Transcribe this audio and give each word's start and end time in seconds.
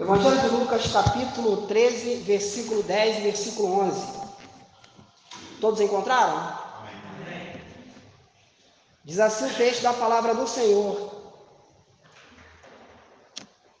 Evangelho 0.00 0.40
de 0.40 0.48
Lucas, 0.48 0.90
capítulo 0.90 1.66
13, 1.66 2.22
versículo 2.22 2.82
10 2.84 3.18
e 3.18 3.20
versículo 3.20 3.80
11. 3.80 4.20
Todos 5.60 5.78
encontraram? 5.78 6.56
Diz 9.04 9.20
assim 9.20 9.44
o 9.44 9.54
texto 9.54 9.82
da 9.82 9.92
palavra 9.92 10.34
do 10.34 10.48
Senhor. 10.48 11.36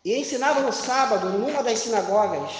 E 0.04 0.14
ensinava 0.14 0.60
no 0.60 0.74
sábado 0.74 1.30
numa 1.30 1.62
das 1.62 1.78
sinagogas. 1.78 2.52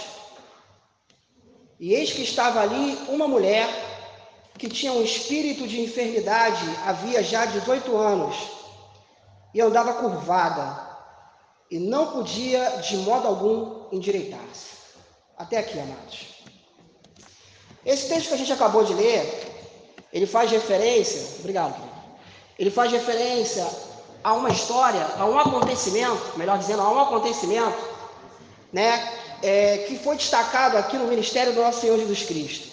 E 1.79 1.93
eis 1.93 2.15
que 2.15 2.23
estava 2.23 2.63
ali 2.63 2.95
uma 3.11 3.29
mulher 3.29 3.69
que 4.57 4.71
tinha 4.71 4.95
um 4.95 5.03
espírito 5.03 5.69
de 5.69 5.83
enfermidade, 5.83 6.65
havia 6.87 7.23
já 7.23 7.45
18 7.45 7.95
anos, 7.95 8.37
e 9.53 9.61
andava 9.61 9.93
curvada 9.93 10.90
e 11.71 11.79
não 11.79 12.09
podia 12.09 12.69
de 12.83 12.97
modo 12.99 13.29
algum 13.29 13.87
endireitar-se. 13.93 14.71
Até 15.39 15.59
aqui, 15.59 15.79
amados. 15.79 16.27
Esse 17.87 18.09
texto 18.09 18.29
que 18.29 18.35
a 18.35 18.39
gente 18.39 18.53
acabou 18.53 18.85
de 18.85 18.93
ler, 18.93 19.23
ele 20.13 20.27
faz 20.27 20.51
referência, 20.51 21.39
obrigado, 21.39 21.75
ele 22.59 22.71
faz 22.71 22.93
referência 22.93 23.67
a 24.23 24.35
uma 24.35 24.51
história, 24.51 25.07
a 25.19 25.25
um 25.25 25.39
acontecimento, 25.39 26.37
melhor 26.37 26.59
dizendo, 26.59 26.83
a 26.83 26.91
um 26.91 27.01
acontecimento, 27.01 27.79
né, 28.73 29.19
é, 29.43 29.79
que 29.89 29.99
foi 29.99 30.17
destacado 30.17 30.77
aqui 30.77 30.99
no 30.99 31.07
ministério 31.07 31.55
do 31.55 31.63
nosso 31.63 31.81
Senhor 31.81 31.99
Jesus 31.99 32.23
Cristo. 32.25 32.69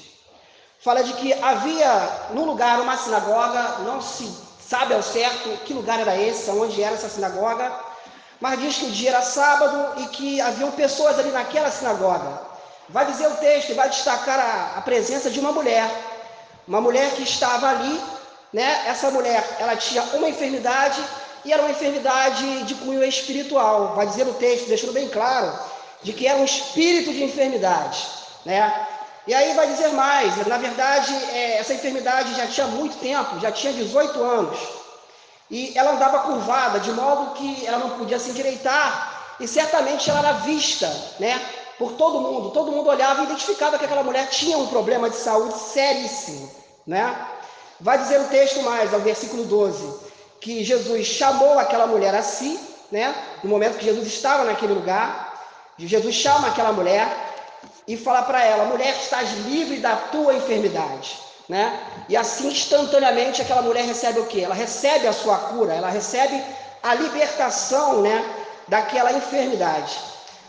Fala 0.79 1.03
de 1.03 1.13
que 1.13 1.31
havia 1.33 2.27
no 2.31 2.45
lugar 2.45 2.81
uma 2.81 2.97
sinagoga, 2.97 3.79
não 3.79 4.01
se 4.01 4.29
sabe 4.59 4.93
ao 4.93 5.01
certo 5.01 5.49
que 5.63 5.73
lugar 5.73 5.99
era 5.99 6.21
esse, 6.21 6.49
onde 6.49 6.83
era 6.83 6.95
essa 6.95 7.07
sinagoga, 7.07 7.71
mas 8.39 8.59
diz 8.59 8.77
que 8.77 8.85
o 8.85 8.91
dia 8.91 9.09
era 9.09 9.21
sábado 9.21 10.01
e 10.01 10.07
que 10.07 10.39
haviam 10.41 10.71
pessoas 10.71 11.17
ali 11.17 11.31
naquela 11.31 11.71
sinagoga. 11.71 12.41
Vai 12.89 13.05
dizer 13.05 13.27
o 13.27 13.35
texto, 13.35 13.75
vai 13.75 13.89
destacar 13.89 14.39
a, 14.39 14.77
a 14.77 14.81
presença 14.81 15.29
de 15.29 15.39
uma 15.39 15.51
mulher, 15.51 15.89
uma 16.67 16.79
mulher 16.79 17.11
que 17.11 17.23
estava 17.23 17.69
ali, 17.69 18.01
né? 18.53 18.83
Essa 18.87 19.11
mulher, 19.11 19.43
ela 19.59 19.75
tinha 19.75 20.03
uma 20.13 20.29
enfermidade 20.29 21.01
e 21.43 21.51
era 21.51 21.61
uma 21.61 21.71
enfermidade 21.71 22.63
de 22.63 22.75
cunho 22.75 23.03
espiritual. 23.03 23.93
Vai 23.95 24.07
dizer 24.07 24.27
o 24.27 24.33
texto, 24.35 24.67
deixando 24.67 24.93
bem 24.93 25.09
claro, 25.09 25.51
de 26.01 26.13
que 26.13 26.27
era 26.27 26.37
um 26.37 26.45
espírito 26.45 27.11
de 27.11 27.23
enfermidade, 27.23 28.07
né? 28.45 28.87
E 29.25 29.33
aí 29.33 29.53
vai 29.55 29.67
dizer 29.67 29.89
mais, 29.89 30.47
na 30.47 30.57
verdade, 30.57 31.13
é, 31.33 31.57
essa 31.57 31.73
enfermidade 31.73 32.33
já 32.35 32.47
tinha 32.47 32.67
muito 32.67 32.97
tempo, 32.99 33.39
já 33.41 33.51
tinha 33.51 33.73
18 33.73 34.23
anos. 34.23 34.57
E 35.49 35.77
ela 35.77 35.91
andava 35.91 36.19
curvada, 36.19 36.79
de 36.79 36.91
modo 36.91 37.35
que 37.35 37.65
ela 37.65 37.77
não 37.77 37.91
podia 37.91 38.19
se 38.19 38.31
endireitar, 38.31 39.35
e 39.39 39.47
certamente 39.47 40.09
ela 40.09 40.19
era 40.19 40.33
vista, 40.39 40.87
né, 41.19 41.39
por 41.77 41.93
todo 41.93 42.19
mundo. 42.19 42.51
Todo 42.51 42.71
mundo 42.71 42.89
olhava 42.89 43.21
e 43.21 43.25
identificava 43.25 43.77
que 43.77 43.85
aquela 43.85 44.03
mulher 44.03 44.27
tinha 44.29 44.57
um 44.57 44.67
problema 44.67 45.09
de 45.09 45.15
saúde 45.15 45.57
seríssimo, 45.57 46.51
né? 46.85 47.15
Vai 47.79 47.97
dizer 47.99 48.19
o 48.19 48.27
texto 48.27 48.61
mais, 48.63 48.93
ao 48.93 48.99
versículo 48.99 49.45
12, 49.45 50.07
que 50.41 50.63
Jesus 50.63 51.05
chamou 51.05 51.59
aquela 51.59 51.87
mulher 51.87 52.13
a 52.15 52.23
si, 52.23 52.59
né? 52.91 53.15
No 53.43 53.49
momento 53.49 53.77
que 53.77 53.85
Jesus 53.85 54.07
estava 54.07 54.43
naquele 54.43 54.73
lugar, 54.73 55.33
Jesus 55.77 56.15
chama 56.15 56.47
aquela 56.47 56.73
mulher 56.73 57.07
e 57.87 57.95
fala 57.95 58.23
para 58.23 58.43
ela: 58.43 58.65
mulher, 58.65 58.95
estás 58.95 59.31
livre 59.45 59.77
da 59.77 59.95
tua 59.95 60.33
enfermidade 60.33 61.26
né? 61.47 61.79
E 62.09 62.17
assim 62.17 62.47
instantaneamente 62.47 63.41
aquela 63.41 63.61
mulher 63.61 63.85
recebe 63.85 64.19
o 64.19 64.25
que? 64.25 64.43
Ela 64.43 64.55
recebe 64.55 65.07
a 65.07 65.13
sua 65.13 65.37
cura, 65.37 65.73
ela 65.73 65.89
recebe 65.89 66.41
a 66.83 66.93
libertação, 66.93 68.01
né, 68.01 68.23
daquela 68.67 69.11
enfermidade. 69.13 69.97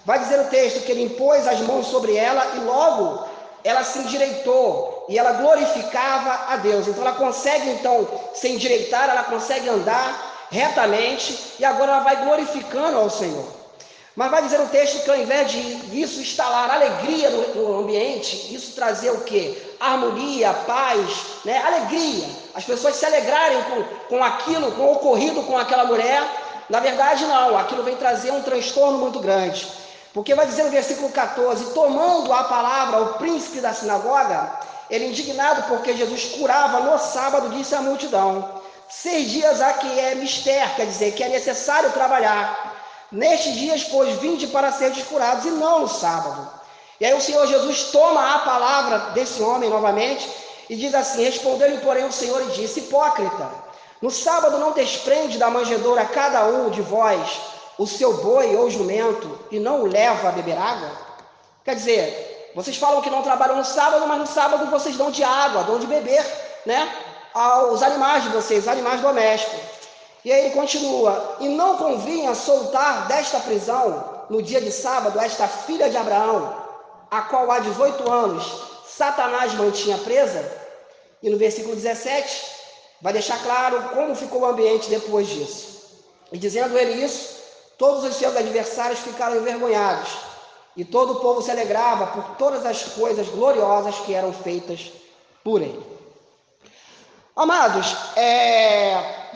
Vai 0.05 0.18
dizer 0.18 0.40
o 0.40 0.48
texto 0.48 0.84
que 0.84 0.92
ele 0.92 1.05
impôs 1.05 1.46
as 1.46 1.60
mãos 1.60 1.86
sobre 1.86 2.16
ela 2.16 2.56
e 2.56 2.60
logo 2.60 3.27
ela 3.64 3.84
se 3.84 3.98
endireitou 3.98 5.06
e 5.08 5.18
ela 5.18 5.32
glorificava 5.32 6.52
a 6.52 6.56
Deus. 6.56 6.86
Então 6.89 7.02
ela 7.02 7.17
consegue 7.17 7.68
então 7.70 8.08
se 8.34 8.48
endireitar, 8.48 9.11
ela 9.11 9.24
consegue 9.24 9.68
andar 9.68 10.46
retamente 10.50 11.55
e 11.58 11.64
agora 11.64 11.92
ela 11.92 12.00
vai 12.00 12.24
glorificando 12.24 12.98
ao 12.98 13.11
Senhor. 13.11 13.58
Mas 14.18 14.33
vai 14.33 14.42
dizer 14.42 14.61
o 14.61 14.67
texto 14.67 15.05
que 15.05 15.11
ao 15.12 15.17
invés 15.17 15.48
de 15.48 15.61
isso 16.02 16.20
instalar 16.20 16.68
alegria 16.68 17.30
no, 17.30 17.55
no 17.55 17.80
ambiente, 17.83 18.52
isso 18.52 18.73
trazer 18.73 19.11
o 19.12 19.20
que? 19.20 19.77
Harmonia, 19.79 20.52
paz, 20.67 21.08
né? 21.45 21.62
alegria. 21.64 22.27
As 22.52 22.64
pessoas 22.64 22.96
se 22.96 23.06
alegrarem 23.06 23.62
com, 23.62 23.84
com 24.08 24.24
aquilo, 24.24 24.73
com 24.73 24.83
o 24.83 24.92
ocorrido 24.95 25.45
com 25.45 25.56
aquela 25.56 25.84
mulher. 25.84 26.20
Na 26.68 26.80
verdade, 26.80 27.27
não, 27.27 27.56
aquilo 27.56 27.84
vem 27.84 27.95
trazer 27.95 28.33
um 28.33 28.42
transtorno 28.42 28.98
muito 28.98 29.20
grande. 29.20 29.68
Porque 30.12 30.35
vai 30.35 30.46
dizer 30.46 30.64
no 30.64 30.70
versículo 30.70 31.11
14: 31.11 31.73
tomando 31.73 32.33
a 32.33 32.42
palavra 32.42 33.00
o 33.02 33.14
príncipe 33.18 33.61
da 33.61 33.73
sinagoga, 33.73 34.50
ele 34.90 35.06
indignado 35.06 35.62
porque 35.68 35.96
Jesus 35.96 36.24
curava 36.36 36.80
no 36.80 36.98
sábado, 36.98 37.50
disse 37.50 37.73
à 37.73 37.80
multidão: 37.80 38.62
Seis 38.89 39.30
dias 39.30 39.61
há 39.61 39.74
que 39.74 40.00
é 40.00 40.17
mister, 40.17 40.74
quer 40.74 40.86
dizer, 40.86 41.12
que 41.12 41.23
é 41.23 41.29
necessário 41.29 41.92
trabalhar 41.92 42.67
Nestes 43.11 43.55
dias, 43.55 43.85
pois, 43.85 44.17
vinde 44.17 44.46
para 44.48 44.70
ser 44.70 44.92
curados, 45.05 45.45
e 45.46 45.51
não 45.51 45.80
no 45.80 45.89
sábado. 45.89 46.48
E 47.01 47.07
aí 47.07 47.14
o 47.14 47.20
Senhor 47.20 47.46
Jesus 47.46 47.85
toma 47.85 48.35
a 48.35 48.39
palavra 48.41 48.98
desse 49.13 49.41
homem 49.42 49.70
novamente 49.70 50.29
e 50.69 50.77
diz 50.77 50.95
assim: 50.95 51.24
Respondeu-lhe, 51.24 51.79
porém, 51.79 52.05
o 52.05 52.13
Senhor 52.13 52.42
e 52.42 52.52
disse: 52.52 52.80
Hipócrita, 52.80 53.48
no 54.02 54.11
sábado 54.11 54.58
não 54.58 54.73
desprende 54.73 55.39
da 55.39 55.48
manjedoura 55.48 56.05
cada 56.05 56.45
um 56.47 56.70
de 56.70 56.83
vós 56.83 57.41
o 57.79 57.86
seu 57.86 58.14
boi 58.18 58.57
ou 58.57 58.68
jumento 58.68 59.39
e 59.51 59.58
não 59.58 59.83
o 59.83 59.86
leva 59.86 60.29
a 60.29 60.33
beber 60.33 60.58
água? 60.58 60.91
Quer 61.64 61.77
dizer, 61.77 62.51
vocês 62.55 62.77
falam 62.77 63.01
que 63.01 63.11
não 63.11 63.23
trabalham 63.23 63.57
no 63.57 63.64
sábado, 63.64 64.07
mas 64.07 64.18
no 64.18 64.27
sábado 64.27 64.67
vocês 64.67 64.97
dão 64.97 65.11
de 65.11 65.23
água, 65.23 65.64
dão 65.64 65.79
de 65.79 65.86
beber, 65.86 66.24
né? 66.67 66.92
Aos 67.33 67.83
animais 67.83 68.24
de 68.24 68.30
vocês, 68.30 68.67
animais 68.67 69.01
domésticos. 69.01 69.77
E 70.24 70.33
aí 70.33 70.46
ele 70.46 70.55
continua: 70.55 71.36
E 71.40 71.48
não 71.48 71.77
convinha 71.77 72.34
soltar 72.34 73.06
desta 73.06 73.40
prisão, 73.40 74.24
no 74.29 74.42
dia 74.42 74.61
de 74.61 74.70
sábado, 74.70 75.18
esta 75.18 75.46
filha 75.48 75.89
de 75.89 75.96
Abraão, 75.96 76.55
a 77.11 77.23
qual 77.23 77.51
há 77.51 77.58
18 77.61 78.11
anos 78.11 78.68
Satanás 78.86 79.55
mantinha 79.55 79.98
presa? 79.98 80.45
E 81.23 81.30
no 81.30 81.39
versículo 81.39 81.74
17, 81.74 82.46
vai 83.01 83.12
deixar 83.12 83.42
claro 83.42 83.90
como 83.95 84.14
ficou 84.14 84.42
o 84.42 84.46
ambiente 84.46 84.90
depois 84.90 85.27
disso. 85.29 85.79
E 86.30 86.39
dizendo 86.39 86.77
ele 86.77 87.05
isso, 87.05 87.39
todos 87.79 88.05
os 88.05 88.17
seus 88.17 88.36
adversários 88.36 89.00
ficaram 89.00 89.36
envergonhados, 89.36 90.11
e 90.77 90.85
todo 90.85 91.14
o 91.14 91.20
povo 91.20 91.42
se 91.42 91.50
alegrava 91.50 92.08
por 92.08 92.36
todas 92.36 92.64
as 92.67 92.83
coisas 92.83 93.29
gloriosas 93.29 93.96
que 94.00 94.14
eram 94.14 94.33
feitas 94.33 94.92
por 95.42 95.62
ele. 95.62 95.83
Amados, 97.35 97.96
é, 98.17 99.27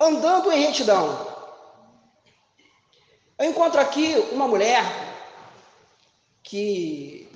andando 0.00 0.52
em 0.52 0.66
retidão. 0.66 1.34
Eu 3.38 3.50
encontro 3.50 3.80
aqui 3.80 4.14
uma 4.32 4.48
mulher 4.48 4.82
que 6.42 7.28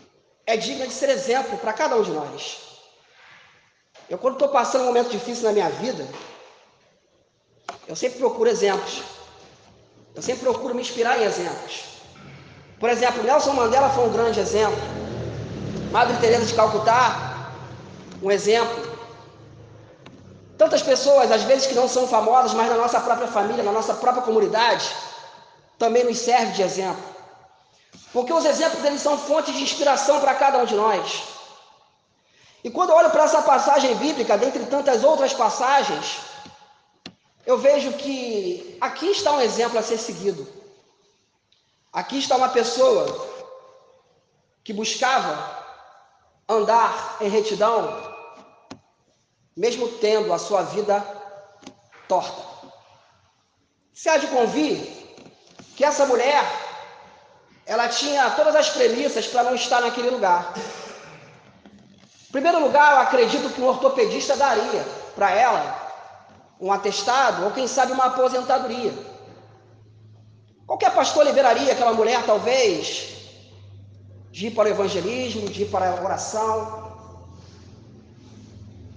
é 0.47 0.57
digna 0.57 0.87
de 0.87 0.93
ser 0.93 1.11
exemplo 1.11 1.59
para 1.59 1.73
cada 1.73 1.97
um 1.97 2.03
de 2.03 2.11
nós. 2.11 2.59
Eu, 4.09 4.19
quando 4.19 4.35
estou 4.35 4.49
passando 4.49 4.83
um 4.83 4.87
momento 4.87 5.11
difícil 5.11 5.45
na 5.45 5.53
minha 5.53 5.69
vida, 5.69 6.07
eu 7.87 7.95
sempre 7.95 8.19
procuro 8.19 8.49
exemplos. 8.49 9.03
Eu 10.15 10.23
sempre 10.23 10.43
procuro 10.43 10.75
me 10.75 10.81
inspirar 10.81 11.21
em 11.21 11.25
exemplos. 11.25 11.85
Por 12.79 12.89
exemplo, 12.89 13.23
Nelson 13.23 13.53
Mandela 13.53 13.91
foi 13.91 14.07
um 14.09 14.13
grande 14.13 14.41
exemplo. 14.41 14.81
Madre 15.93 16.17
Teresa 16.19 16.47
de 16.47 16.55
Calcutá, 16.55 17.53
um 18.23 18.31
exemplo. 18.31 18.90
Tantas 20.61 20.83
pessoas, 20.83 21.33
às 21.33 21.43
vezes, 21.45 21.67
que 21.67 21.75
não 21.75 21.89
são 21.89 22.07
famosas, 22.07 22.53
mas 22.53 22.69
na 22.69 22.77
nossa 22.77 23.01
própria 23.01 23.27
família, 23.27 23.65
na 23.65 23.73
nossa 23.73 23.95
própria 23.95 24.23
comunidade, 24.23 24.95
também 25.79 26.05
nos 26.05 26.19
serve 26.19 26.53
de 26.53 26.61
exemplo. 26.61 27.03
Porque 28.13 28.31
os 28.31 28.45
exemplos 28.45 28.83
deles 28.83 29.01
são 29.01 29.17
fontes 29.17 29.55
de 29.55 29.63
inspiração 29.63 30.21
para 30.21 30.35
cada 30.35 30.59
um 30.59 30.67
de 30.67 30.75
nós. 30.75 31.23
E 32.63 32.71
quando 32.71 32.91
eu 32.91 32.97
olho 32.97 33.09
para 33.09 33.25
essa 33.25 33.41
passagem 33.41 33.95
bíblica, 33.95 34.37
dentre 34.37 34.67
tantas 34.67 35.03
outras 35.03 35.33
passagens, 35.33 36.19
eu 37.47 37.57
vejo 37.57 37.95
que 37.95 38.77
aqui 38.83 39.07
está 39.13 39.33
um 39.33 39.41
exemplo 39.41 39.79
a 39.79 39.83
ser 39.83 39.97
seguido. 39.97 40.47
Aqui 41.91 42.19
está 42.19 42.37
uma 42.37 42.51
pessoa 42.51 43.07
que 44.63 44.75
buscava 44.75 45.33
andar 46.47 47.17
em 47.23 47.31
retidão, 47.31 48.10
mesmo 49.61 49.87
tendo 49.89 50.33
a 50.33 50.39
sua 50.39 50.63
vida 50.63 51.05
torta. 52.09 52.43
Se 53.93 54.09
há 54.09 54.17
de 54.17 54.27
convir 54.29 54.79
que 55.77 55.85
essa 55.85 56.07
mulher, 56.07 56.43
ela 57.67 57.87
tinha 57.89 58.31
todas 58.31 58.57
as 58.57 58.71
premissas 58.71 59.27
para 59.27 59.43
não 59.43 59.55
estar 59.55 59.83
naquele 59.83 60.09
lugar. 60.09 60.55
Em 62.29 62.33
primeiro 62.33 62.59
lugar, 62.59 62.95
eu 62.95 63.01
acredito 63.01 63.53
que 63.53 63.61
um 63.61 63.67
ortopedista 63.67 64.35
daria 64.35 64.83
para 65.15 65.31
ela 65.31 65.63
um 66.59 66.73
atestado 66.73 67.45
ou 67.45 67.51
quem 67.51 67.69
sabe 67.69 67.93
uma 67.93 68.07
aposentadoria. 68.07 68.95
Qualquer 70.67 70.95
pastor 70.95 71.27
liberaria 71.27 71.75
aquela 71.75 71.93
mulher, 71.93 72.25
talvez, 72.25 73.11
de 74.31 74.47
ir 74.47 74.53
para 74.53 74.71
o 74.71 74.73
evangelismo, 74.73 75.51
de 75.51 75.65
ir 75.65 75.71
para 75.71 75.91
a 75.91 76.03
oração. 76.03 76.90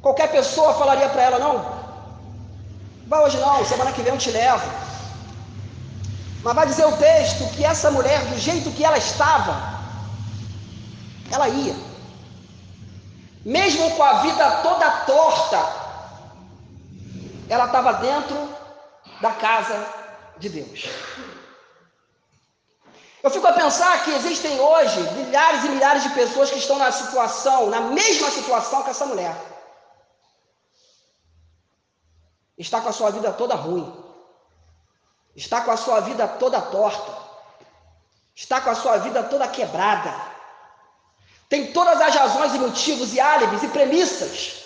Qualquer 0.03 0.29
pessoa 0.29 0.73
falaria 0.73 1.09
para 1.09 1.21
ela: 1.21 1.39
não, 1.39 1.53
vai 3.07 3.23
hoje 3.23 3.37
não, 3.37 3.65
semana 3.65 3.93
que 3.93 4.01
vem 4.01 4.13
eu 4.13 4.19
te 4.19 4.31
levo. 4.31 4.69
Mas 6.43 6.55
vai 6.55 6.65
dizer 6.67 6.85
o 6.85 6.97
texto 6.97 7.49
que 7.55 7.63
essa 7.63 7.89
mulher, 7.89 8.19
do 8.25 8.37
jeito 8.37 8.69
que 8.71 8.83
ela 8.83 8.97
estava, 8.97 9.53
ela 11.31 11.47
ia. 11.47 11.73
Mesmo 13.45 13.89
com 13.91 14.03
a 14.03 14.13
vida 14.25 14.51
toda 14.61 14.91
torta, 15.13 15.61
ela 17.47 17.65
estava 17.65 17.93
dentro 17.93 18.37
da 19.21 19.31
casa 19.31 19.87
de 20.37 20.49
Deus. 20.49 20.89
Eu 23.23 23.29
fico 23.29 23.47
a 23.47 23.53
pensar 23.53 24.03
que 24.03 24.11
existem 24.11 24.59
hoje 24.59 24.99
milhares 25.13 25.63
e 25.63 25.69
milhares 25.69 26.03
de 26.03 26.09
pessoas 26.09 26.51
que 26.51 26.59
estão 26.59 26.77
na 26.77 26.91
situação, 26.91 27.69
na 27.69 27.79
mesma 27.79 28.29
situação 28.29 28.83
que 28.83 28.89
essa 28.89 29.05
mulher. 29.05 29.52
Está 32.57 32.81
com 32.81 32.89
a 32.89 32.93
sua 32.93 33.09
vida 33.11 33.31
toda 33.33 33.55
ruim. 33.55 33.91
Está 35.35 35.61
com 35.61 35.71
a 35.71 35.77
sua 35.77 35.99
vida 36.01 36.27
toda 36.27 36.61
torta. 36.61 37.17
Está 38.35 38.61
com 38.61 38.69
a 38.69 38.75
sua 38.75 38.97
vida 38.97 39.23
toda 39.23 39.47
quebrada. 39.47 40.13
Tem 41.49 41.71
todas 41.71 41.99
as 42.01 42.15
razões 42.15 42.53
e 42.53 42.59
motivos 42.59 43.13
e 43.13 43.19
álibis 43.19 43.63
e 43.63 43.67
premissas 43.67 44.63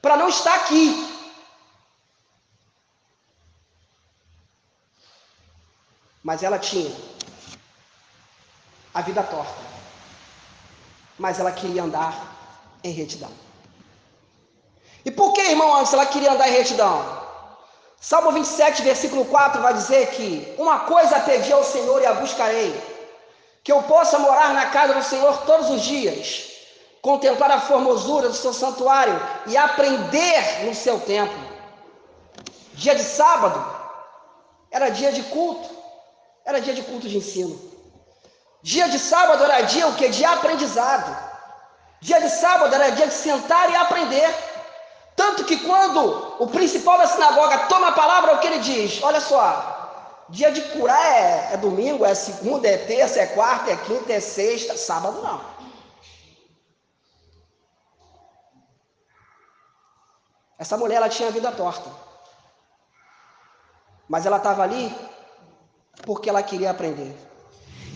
para 0.00 0.16
não 0.16 0.28
estar 0.28 0.54
aqui. 0.54 1.14
Mas 6.22 6.42
ela 6.42 6.58
tinha 6.58 6.94
a 8.92 9.00
vida 9.00 9.22
torta. 9.22 9.66
Mas 11.18 11.38
ela 11.38 11.52
queria 11.52 11.82
andar 11.82 12.36
em 12.82 12.92
retidão. 12.92 13.45
E 15.06 15.10
por 15.12 15.32
que, 15.32 15.40
irmão, 15.40 15.76
antes 15.76 15.92
ela 15.92 16.04
queria 16.04 16.32
andar 16.32 16.48
em 16.48 16.52
retidão? 16.52 16.96
Salmo 18.00 18.32
27, 18.32 18.82
versículo 18.82 19.24
4 19.26 19.62
vai 19.62 19.72
dizer 19.72 20.08
que 20.08 20.52
uma 20.58 20.80
coisa 20.80 21.20
pedi 21.20 21.52
ao 21.52 21.62
Senhor 21.62 22.02
e 22.02 22.06
a 22.06 22.14
buscarei, 22.14 22.74
que 23.62 23.70
eu 23.70 23.80
possa 23.84 24.18
morar 24.18 24.52
na 24.52 24.66
casa 24.66 24.94
do 24.94 25.04
Senhor 25.04 25.34
todos 25.46 25.70
os 25.70 25.82
dias, 25.82 26.50
contemplar 27.00 27.52
a 27.52 27.60
formosura 27.60 28.28
do 28.28 28.34
seu 28.34 28.52
santuário 28.52 29.16
e 29.46 29.56
aprender 29.56 30.64
no 30.64 30.74
seu 30.74 30.98
templo. 30.98 31.38
Dia 32.74 32.96
de 32.96 33.04
sábado 33.04 33.64
era 34.72 34.88
dia 34.88 35.12
de 35.12 35.22
culto, 35.22 35.70
era 36.44 36.60
dia 36.60 36.74
de 36.74 36.82
culto 36.82 37.08
de 37.08 37.16
ensino. 37.16 37.56
Dia 38.60 38.88
de 38.88 38.98
sábado 38.98 39.44
era 39.44 39.60
dia 39.60 39.86
o 39.86 39.94
que? 39.94 40.08
De 40.08 40.24
aprendizado. 40.24 41.16
Dia 42.00 42.20
de 42.20 42.28
sábado 42.28 42.74
era 42.74 42.90
dia 42.90 43.06
de 43.06 43.14
sentar 43.14 43.70
e 43.70 43.76
aprender. 43.76 44.55
Tanto 45.16 45.44
que 45.44 45.56
quando 45.56 46.36
o 46.38 46.46
principal 46.46 46.98
da 46.98 47.06
sinagoga 47.06 47.66
toma 47.66 47.88
a 47.88 47.92
palavra, 47.92 48.34
o 48.34 48.38
que 48.38 48.46
ele 48.46 48.58
diz? 48.58 49.02
Olha 49.02 49.20
só, 49.20 50.26
dia 50.28 50.52
de 50.52 50.60
curar 50.60 51.02
é, 51.02 51.54
é 51.54 51.56
domingo, 51.56 52.04
é 52.04 52.14
segunda, 52.14 52.68
é 52.68 52.76
terça, 52.76 53.20
é 53.20 53.26
quarta, 53.26 53.70
é 53.70 53.76
quinta, 53.76 54.12
é 54.12 54.20
sexta, 54.20 54.76
sábado 54.76 55.22
não. 55.22 55.40
Essa 60.58 60.76
mulher 60.76 60.96
ela 60.96 61.08
tinha 61.08 61.28
a 61.28 61.32
vida 61.32 61.50
torta. 61.52 61.90
Mas 64.08 64.26
ela 64.26 64.36
estava 64.36 64.62
ali 64.62 64.94
porque 66.04 66.28
ela 66.28 66.42
queria 66.42 66.70
aprender. 66.70 67.16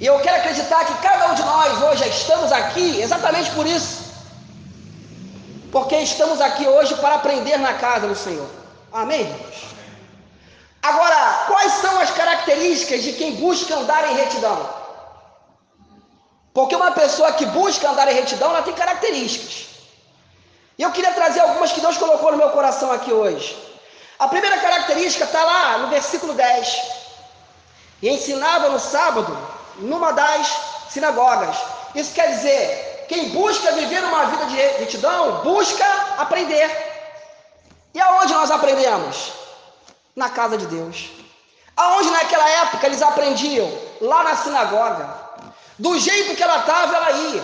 E 0.01 0.07
eu 0.07 0.19
quero 0.21 0.39
acreditar 0.39 0.85
que 0.87 1.03
cada 1.03 1.31
um 1.31 1.35
de 1.35 1.43
nós 1.43 1.83
hoje 1.83 2.09
estamos 2.09 2.51
aqui 2.51 3.01
exatamente 3.01 3.51
por 3.55 3.67
isso. 3.67 4.10
Porque 5.71 5.97
estamos 5.97 6.41
aqui 6.41 6.67
hoje 6.67 6.95
para 6.97 7.17
aprender 7.17 7.57
na 7.59 7.75
casa 7.75 8.09
do 8.09 8.17
Senhor. 8.17 8.49
Amém? 8.93 9.25
Agora, 10.83 11.45
quais 11.47 11.73
são 11.75 12.01
as 12.01 12.11
características 12.11 13.03
de 13.03 13.13
quem 13.13 13.37
busca 13.37 13.75
andar 13.77 14.11
em 14.11 14.17
retidão? 14.17 14.69
Porque 16.53 16.75
uma 16.75 16.91
pessoa 16.93 17.33
que 17.33 17.47
busca 17.47 17.89
andar 17.89 18.11
em 18.11 18.15
retidão, 18.15 18.51
ela 18.51 18.63
tem 18.63 18.75
características. 18.75 19.69
E 20.77 20.83
eu 20.83 20.91
queria 20.91 21.13
trazer 21.13 21.41
algumas 21.41 21.71
que 21.71 21.81
Deus 21.81 21.99
colocou 21.99 22.33
no 22.33 22.39
meu 22.39 22.51
coração 22.51 22.91
aqui 22.91 23.13
hoje. 23.13 23.57
A 24.19 24.27
primeira 24.27 24.59
característica 24.59 25.25
está 25.25 25.43
lá 25.45 25.79
no 25.79 25.89
versículo 25.89 26.33
10. 26.35 26.83
E 28.03 28.09
ensinava 28.09 28.71
no 28.71 28.81
sábado 28.81 29.37
numa 29.77 30.13
das 30.13 30.47
sinagogas. 30.89 31.57
Isso 31.95 32.13
quer 32.15 32.35
dizer, 32.35 32.90
quem 33.11 33.31
busca 33.31 33.73
viver 33.73 34.05
uma 34.05 34.27
vida 34.27 34.47
de 34.47 34.55
retidão, 34.55 35.43
busca 35.43 35.85
aprender. 36.17 36.71
E 37.93 38.01
aonde 38.01 38.33
nós 38.33 38.53
aprendemos? 38.53 39.33
Na 40.15 40.29
casa 40.29 40.57
de 40.57 40.67
Deus. 40.67 41.11
Aonde 41.77 42.09
naquela 42.11 42.49
época 42.49 42.87
eles 42.87 43.03
aprendiam? 43.03 43.69
Lá 44.01 44.23
na 44.23 44.37
sinagoga. 44.37 45.13
Do 45.77 45.99
jeito 45.99 46.37
que 46.37 46.43
ela 46.45 46.59
estava, 46.61 46.95
ela 46.95 47.11
ia. 47.11 47.43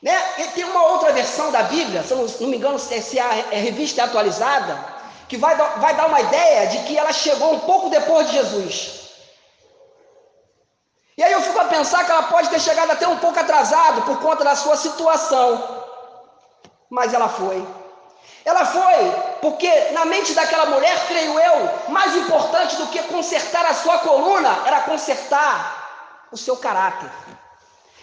Né? 0.00 0.16
E 0.38 0.44
tem 0.54 0.62
uma 0.62 0.86
outra 0.86 1.12
versão 1.12 1.50
da 1.50 1.64
Bíblia, 1.64 2.04
se 2.04 2.14
não, 2.14 2.24
não 2.24 2.48
me 2.48 2.56
engano, 2.56 2.78
se 2.78 3.18
é, 3.18 3.22
a 3.22 3.56
é 3.56 3.58
revista 3.58 4.04
atualizada, 4.04 4.78
que 5.28 5.36
vai, 5.36 5.56
vai 5.56 5.96
dar 5.96 6.06
uma 6.06 6.20
ideia 6.20 6.68
de 6.68 6.78
que 6.84 6.96
ela 6.96 7.12
chegou 7.12 7.54
um 7.54 7.60
pouco 7.60 7.90
depois 7.90 8.28
de 8.28 8.34
Jesus. 8.34 9.03
E 11.16 11.22
aí 11.22 11.32
eu 11.32 11.42
fico 11.42 11.60
a 11.60 11.66
pensar 11.66 12.04
que 12.04 12.10
ela 12.10 12.24
pode 12.24 12.48
ter 12.50 12.60
chegado 12.60 12.90
até 12.90 13.06
um 13.06 13.18
pouco 13.18 13.38
atrasado 13.38 14.02
por 14.02 14.18
conta 14.20 14.42
da 14.42 14.56
sua 14.56 14.76
situação. 14.76 15.62
Mas 16.90 17.14
ela 17.14 17.28
foi. 17.28 17.66
Ela 18.44 18.66
foi 18.66 19.10
porque 19.40 19.70
na 19.92 20.04
mente 20.04 20.34
daquela 20.34 20.66
mulher, 20.66 21.06
creio 21.06 21.38
eu, 21.38 21.70
mais 21.88 22.14
importante 22.16 22.76
do 22.76 22.88
que 22.88 23.02
consertar 23.04 23.64
a 23.64 23.74
sua 23.74 23.98
coluna 23.98 24.58
era 24.66 24.80
consertar 24.80 26.26
o 26.32 26.36
seu 26.36 26.56
caráter. 26.56 27.10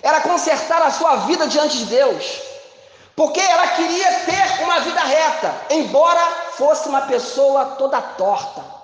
Era 0.02 0.22
consertar 0.22 0.82
a 0.82 0.90
sua 0.90 1.18
vida 1.28 1.48
diante 1.48 1.78
de 1.80 1.86
Deus. 1.86 2.42
Porque 3.16 3.40
ela 3.40 3.68
queria 3.68 4.20
ter 4.22 4.64
uma 4.64 4.80
vida 4.80 5.02
reta, 5.02 5.54
embora 5.70 6.22
fosse 6.54 6.88
uma 6.88 7.02
pessoa 7.02 7.76
toda 7.78 8.02
torta. 8.02 8.81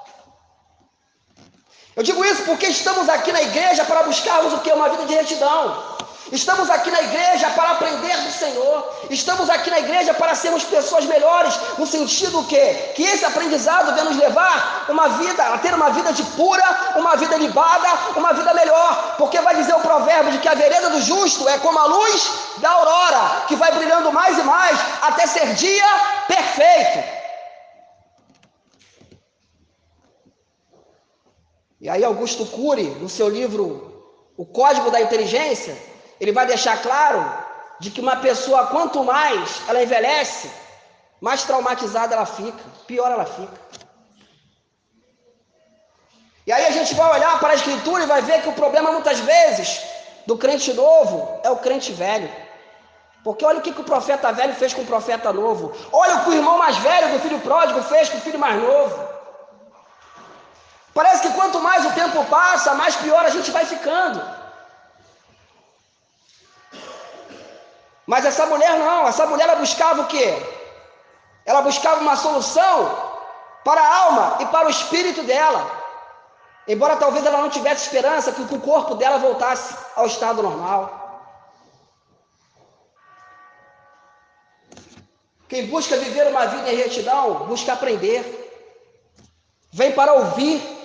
Eu 1.98 2.04
digo 2.04 2.24
isso 2.24 2.44
porque 2.44 2.68
estamos 2.68 3.10
aqui 3.10 3.32
na 3.32 3.42
igreja 3.42 3.84
para 3.84 4.04
buscarmos 4.04 4.54
o 4.54 4.60
que? 4.60 4.72
Uma 4.72 4.88
vida 4.88 5.06
de 5.06 5.16
retidão. 5.16 5.98
Estamos 6.32 6.70
aqui 6.70 6.92
na 6.92 7.02
igreja 7.02 7.50
para 7.56 7.72
aprender 7.72 8.16
do 8.18 8.32
Senhor. 8.32 8.88
Estamos 9.10 9.50
aqui 9.50 9.72
na 9.72 9.80
igreja 9.80 10.14
para 10.14 10.36
sermos 10.36 10.64
pessoas 10.64 11.06
melhores, 11.06 11.56
no 11.80 11.88
sentido 11.88 12.44
que 12.44 12.62
que 12.96 13.02
esse 13.02 13.26
aprendizado 13.26 13.96
vem 13.96 14.04
nos 14.04 14.16
levar 14.16 14.86
uma 14.90 15.08
vida, 15.22 15.42
a 15.42 15.58
ter 15.58 15.74
uma 15.74 15.90
vida 15.90 16.14
de 16.14 16.22
pura, 16.38 16.68
uma 16.98 17.16
vida 17.16 17.36
libada, 17.36 17.90
uma 18.16 18.32
vida 18.32 18.54
melhor. 18.54 19.16
Porque 19.18 19.42
vai 19.42 19.56
dizer 19.56 19.74
o 19.74 19.80
provérbio 19.80 20.34
de 20.34 20.38
que 20.38 20.50
a 20.50 20.54
vereda 20.54 20.92
do 20.92 21.02
justo 21.02 21.50
é 21.50 21.58
como 21.58 21.80
a 21.80 21.86
luz 21.86 22.32
da 22.58 22.70
aurora, 22.70 23.24
que 23.48 23.56
vai 23.56 23.72
brilhando 23.72 24.12
mais 24.12 24.38
e 24.38 24.44
mais 24.44 24.78
até 25.02 25.26
ser 25.26 25.56
dia 25.56 25.92
perfeito. 26.28 27.17
E 31.80 31.90
aí 31.90 32.04
Augusto 32.04 32.46
Cury, 32.46 32.84
no 33.02 33.08
seu 33.08 33.30
livro 33.30 34.04
O 34.36 34.46
Código 34.46 34.90
da 34.90 35.00
Inteligência, 35.00 35.78
ele 36.20 36.32
vai 36.32 36.46
deixar 36.46 36.82
claro 36.82 37.24
de 37.80 37.92
que 37.92 38.02
uma 38.02 38.16
pessoa, 38.16 38.68
quanto 38.68 39.04
mais 39.04 39.62
ela 39.68 39.84
envelhece, 39.84 40.50
mais 41.22 41.44
traumatizada 41.44 42.16
ela 42.16 42.26
fica, 42.26 42.64
pior 42.88 43.12
ela 43.12 43.26
fica. 43.26 43.58
E 46.48 46.52
aí 46.52 46.66
a 46.66 46.72
gente 46.72 46.96
vai 46.96 47.12
olhar 47.12 47.40
para 47.40 47.50
a 47.50 47.56
Escritura 47.56 48.04
e 48.04 48.08
vai 48.08 48.22
ver 48.22 48.42
que 48.42 48.50
o 48.50 48.54
problema 48.54 48.92
muitas 48.92 49.20
vezes 49.20 49.82
do 50.26 50.38
crente 50.38 50.74
novo 50.74 51.40
é 51.44 51.50
o 51.52 51.58
crente 51.58 51.92
velho. 51.92 52.30
Porque 53.24 53.46
olha 53.46 53.60
o 53.60 53.62
que, 53.62 53.74
que 53.74 53.82
o 53.82 53.84
profeta 53.84 54.32
velho 54.32 54.54
fez 54.56 54.74
com 54.74 54.82
o 54.82 54.86
profeta 54.86 55.34
novo. 55.34 55.74
Olha 55.92 56.16
o 56.16 56.24
que 56.24 56.30
o 56.30 56.34
irmão 56.34 56.58
mais 56.58 56.78
velho 56.78 57.12
do 57.12 57.20
filho 57.20 57.40
pródigo 57.40 57.84
fez 57.84 58.10
com 58.10 58.18
o 58.18 58.22
filho 58.22 58.40
mais 58.40 58.62
novo. 58.62 59.17
Parece 60.98 61.22
que 61.22 61.34
quanto 61.38 61.60
mais 61.62 61.86
o 61.86 61.92
tempo 61.92 62.26
passa, 62.26 62.74
mais 62.74 62.96
pior 62.96 63.24
a 63.24 63.30
gente 63.30 63.52
vai 63.52 63.64
ficando. 63.72 64.20
Mas 68.12 68.26
essa 68.26 68.48
mulher 68.48 68.80
não, 68.80 69.08
essa 69.08 69.28
mulher 69.28 69.48
ela 69.48 69.60
buscava 69.60 70.02
o 70.02 70.08
quê? 70.08 70.30
Ela 71.46 71.62
buscava 71.62 72.02
uma 72.02 72.16
solução 72.16 72.76
para 73.64 73.80
a 73.80 73.96
alma 74.06 74.38
e 74.40 74.48
para 74.48 74.66
o 74.66 74.72
espírito 74.72 75.22
dela. 75.22 75.62
Embora 76.68 76.96
talvez 76.98 77.24
ela 77.24 77.42
não 77.44 77.52
tivesse 77.58 77.84
esperança 77.84 78.32
que 78.32 78.42
o 78.42 78.62
corpo 78.62 78.96
dela 78.96 79.20
voltasse 79.20 79.76
ao 79.96 80.08
estado 80.08 80.42
normal. 80.42 80.82
Quem 85.48 85.68
busca 85.68 85.96
viver 85.98 86.26
uma 86.32 86.48
vida 86.48 86.72
em 86.72 86.76
retidão, 86.76 87.46
busca 87.52 87.74
aprender. 87.74 88.22
Vem 89.72 89.92
para 89.92 90.14
ouvir 90.14 90.77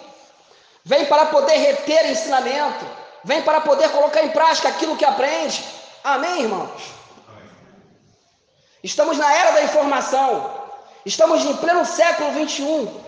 vem 0.85 1.07
para 1.07 1.27
poder 1.27 1.57
reter 1.57 2.11
ensinamento, 2.11 2.85
vem 3.25 3.43
para 3.43 3.61
poder 3.61 3.89
colocar 3.91 4.23
em 4.23 4.31
prática 4.31 4.69
aquilo 4.69 4.97
que 4.97 5.05
aprende. 5.05 5.65
Amém, 6.03 6.43
irmãos? 6.43 7.03
Estamos 8.83 9.17
na 9.17 9.33
era 9.33 9.53
da 9.53 9.63
informação, 9.63 10.51
estamos 11.07 11.45
em 11.45 11.57
pleno 11.57 11.85
século 11.85 12.33
21, 12.33 13.01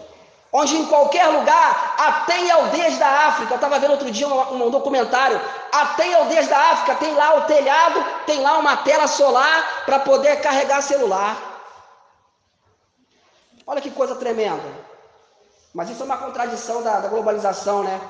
onde 0.53 0.77
em 0.77 0.87
qualquer 0.87 1.27
lugar, 1.27 1.97
até 1.99 2.39
em 2.39 2.51
aldeias 2.51 2.97
da 2.97 3.09
África, 3.09 3.55
eu 3.55 3.57
estava 3.57 3.81
vendo 3.81 3.91
outro 3.91 4.09
dia 4.09 4.29
um, 4.29 4.67
um, 4.67 4.71
documentário, 4.71 5.41
até 5.73 6.07
em 6.07 6.15
aldeias 6.15 6.47
da 6.47 6.57
África 6.57 6.95
tem 6.95 7.13
lá 7.13 7.39
o 7.39 7.43
telhado, 7.43 8.05
tem 8.25 8.41
lá 8.41 8.57
uma 8.59 8.77
tela 8.77 9.09
solar 9.09 9.83
para 9.85 9.99
poder 9.99 10.41
carregar 10.41 10.81
celular. 10.81 11.37
Olha 13.67 13.81
que 13.81 13.91
coisa 13.91 14.15
tremenda. 14.15 14.94
Mas 15.75 15.91
isso 15.91 16.03
é 16.03 16.05
uma 16.05 16.17
contradição 16.17 16.83
da, 16.83 17.01
da 17.01 17.09
globalização, 17.09 17.83
né? 17.83 18.01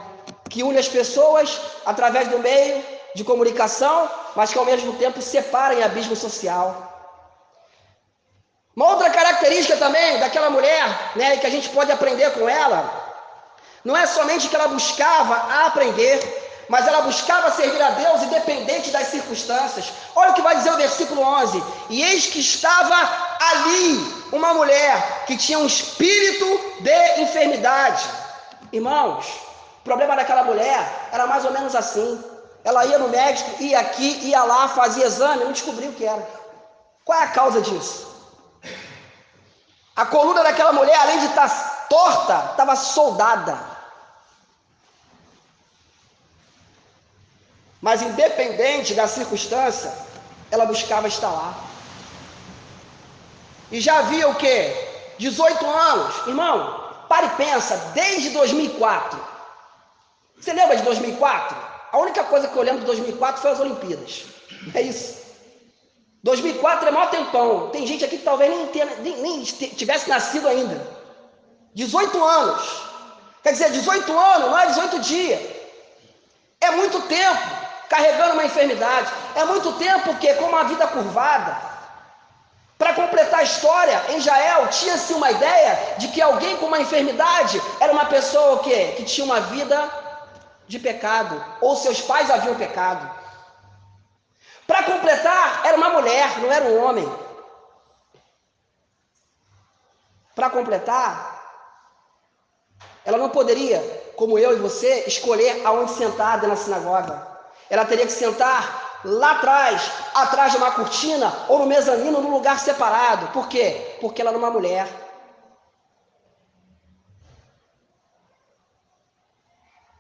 Que 0.51 0.63
une 0.63 0.79
as 0.79 0.89
pessoas 0.89 1.61
através 1.87 2.29
do 2.29 2.39
meio 2.39 2.85
de 3.15 3.25
comunicação, 3.25 4.11
mas 4.37 4.53
que 4.53 4.59
ao 4.59 4.67
mesmo 4.67 4.93
tempo 4.95 5.23
separa 5.23 5.75
em 5.75 5.83
abismo 5.83 6.15
social. 6.15 6.69
Uma 8.77 8.89
outra 8.91 9.09
característica 9.09 9.79
também 9.79 10.19
daquela 10.19 10.51
mulher, 10.51 11.13
né, 11.17 11.37
que 11.37 11.47
a 11.47 11.51
gente 11.51 11.69
pode 11.69 11.93
aprender 11.93 12.33
com 12.33 12.49
ela, 12.49 12.81
não 13.85 13.97
é 13.97 14.05
somente 14.05 14.49
que 14.49 14.57
ela 14.57 14.69
buscava 14.69 15.65
aprender, 15.67 16.19
mas 16.69 16.87
ela 16.89 17.03
buscava 17.03 17.51
servir 17.53 17.81
a 17.81 17.91
Deus 17.91 18.23
independente 18.25 18.91
das 18.91 19.09
circunstâncias. 19.09 19.93
Olha 20.17 20.33
o 20.33 20.35
que 20.35 20.43
vai 20.43 20.57
dizer 20.57 20.73
o 20.73 20.77
versículo 20.77 21.23
11: 21.23 21.63
E 21.91 22.03
eis 22.03 22.27
que 22.27 22.41
estava 22.41 22.97
ali 23.53 24.27
uma 24.33 24.55
mulher 24.55 25.25
que 25.27 25.37
tinha 25.37 25.59
um 25.59 25.67
espírito 25.67 26.64
de 26.85 27.23
enfermidade. 27.23 28.05
Irmãos, 28.71 29.27
o 29.81 29.85
problema 29.85 30.15
daquela 30.15 30.45
mulher 30.45 31.09
era 31.11 31.27
mais 31.27 31.45
ou 31.45 31.53
menos 31.53 31.75
assim. 31.75 32.23
Ela 32.63 32.85
ia 32.85 32.99
no 32.99 33.09
médico, 33.09 33.63
ia 33.63 33.81
aqui, 33.81 34.29
ia 34.29 34.43
lá, 34.45 34.69
fazia 34.69 35.07
exame, 35.07 35.45
não 35.45 35.53
descobriu 35.53 35.91
o 35.91 35.95
que 35.95 36.05
era. 36.05 36.27
Qual 37.05 37.19
é 37.19 37.25
a 37.25 37.29
causa 37.29 37.61
disso? 37.61 38.13
A 39.97 40.05
coluna 40.07 40.43
daquela 40.43 40.73
mulher, 40.73 40.99
além 40.99 41.21
de 41.21 41.27
estar 41.27 41.49
tá 41.49 41.87
torta, 41.89 42.51
estava 42.51 42.77
soldada. 42.77 43.59
Mas 47.81 48.03
independente 48.03 48.95
da 48.95 49.07
circunstância, 49.07 49.93
ela 50.51 50.67
buscava 50.67 51.07
estar 51.09 51.31
lá. 51.31 51.55
E 53.71 53.81
já 53.81 53.99
havia 53.99 54.29
o 54.29 54.35
quê? 54.35 54.84
18 55.19 55.67
anos. 55.67 56.27
Irmão, 56.27 56.91
pare 57.09 57.27
e 57.27 57.31
pensa, 57.31 57.77
desde 57.95 58.31
2004. 58.31 59.19
Você 60.39 60.53
lembra 60.53 60.77
de 60.77 60.83
2004? 60.83 61.57
A 61.93 61.99
única 61.99 62.25
coisa 62.25 62.49
que 62.49 62.57
eu 62.57 62.63
lembro 62.63 62.81
de 62.81 62.87
2004 62.87 63.41
foi 63.41 63.51
as 63.53 63.61
Olimpíadas. 63.61 64.25
É 64.75 64.83
isso. 64.83 65.23
2004 66.23 66.89
é 66.89 66.91
maior 66.91 67.11
tempão. 67.11 67.71
Tem 67.71 67.87
gente 67.87 68.05
aqui 68.05 68.19
que 68.19 68.25
talvez 68.25 68.51
nem, 68.51 68.67
tenha, 68.69 68.87
nem, 68.97 69.17
nem 69.21 69.43
tivesse 69.43 70.09
nascido 70.09 70.49
ainda. 70.49 70.87
18 71.75 72.25
anos. 72.25 72.83
Quer 73.43 73.53
dizer, 73.53 73.71
18 73.73 74.19
anos 74.19 74.49
não 74.49 74.59
é 74.59 74.67
18 74.67 74.99
dias. 75.01 75.41
É 76.61 76.71
muito 76.71 77.01
tempo 77.03 77.41
carregando 77.89 78.35
uma 78.35 78.45
enfermidade. 78.45 79.13
É 79.35 79.45
muito 79.45 79.73
tempo 79.75 80.17
que, 80.17 80.33
com 80.35 80.47
uma 80.47 80.65
vida 80.65 80.87
curvada, 80.87 81.74
para 82.85 82.93
completar 82.93 83.41
a 83.41 83.43
história, 83.45 84.05
em 84.11 84.21
Jael 84.21 84.69
tinha-se 84.69 85.15
uma 85.15 85.31
ideia 85.31 85.95
de 85.97 86.09
que 86.09 86.21
alguém 86.21 86.59
com 86.59 86.67
uma 86.67 86.79
enfermidade 86.79 87.59
era 87.81 87.91
uma 87.91 88.05
pessoa 88.05 88.59
que, 88.59 88.93
que 88.93 89.05
tinha 89.05 89.25
uma 89.25 89.41
vida 89.41 89.91
de 90.69 90.79
pecado, 90.79 91.43
ou 91.63 91.77
seus 91.77 92.03
pais 92.03 92.31
haviam 92.31 92.55
pecado. 92.57 93.11
Para 94.67 94.83
completar, 94.83 95.63
era 95.65 95.79
uma 95.79 95.89
mulher, 95.89 96.39
não 96.41 96.53
era 96.53 96.67
um 96.67 96.85
homem. 96.85 97.11
Para 100.35 100.51
completar, 100.51 101.09
ela 103.03 103.17
não 103.17 103.31
poderia, 103.31 103.81
como 104.15 104.39
eu 104.39 104.53
e 104.53 104.61
você, 104.61 105.05
escolher 105.07 105.65
aonde 105.65 105.93
sentar 105.93 106.39
da 106.39 106.55
sinagoga. 106.55 107.27
Ela 107.71 107.87
teria 107.87 108.05
que 108.05 108.13
sentar 108.13 108.84
lá 109.05 109.33
atrás, 109.33 109.91
atrás 110.15 110.53
de 110.53 110.59
uma 110.59 110.73
cortina 110.73 111.33
ou 111.49 111.59
no 111.59 111.67
mezanino, 111.67 112.21
num 112.21 112.31
lugar 112.31 112.59
separado. 112.59 113.29
Por 113.29 113.49
quê? 113.49 113.99
Porque 114.01 114.21
ela 114.21 114.31
era 114.31 114.39
uma 114.39 114.51
mulher. 114.51 114.89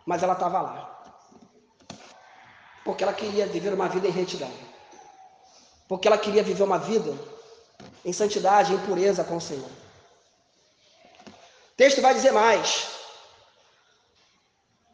Mas 0.06 0.22
ela 0.22 0.34
estava 0.34 0.60
lá 0.60 0.94
porque 2.84 3.02
ela 3.02 3.14
queria 3.14 3.46
viver 3.46 3.72
uma 3.72 3.88
vida 3.88 4.06
em 4.06 4.10
retidão. 4.10 4.50
Porque 5.88 6.06
ela 6.06 6.18
queria 6.18 6.42
viver 6.42 6.62
uma 6.62 6.78
vida 6.78 7.16
em 8.04 8.12
santidade, 8.12 8.74
em 8.74 8.86
pureza 8.86 9.24
com 9.24 9.36
o 9.36 9.40
Senhor. 9.40 9.70
O 11.26 11.76
texto 11.76 12.02
vai 12.02 12.14
dizer 12.14 12.32
mais. 12.32 12.90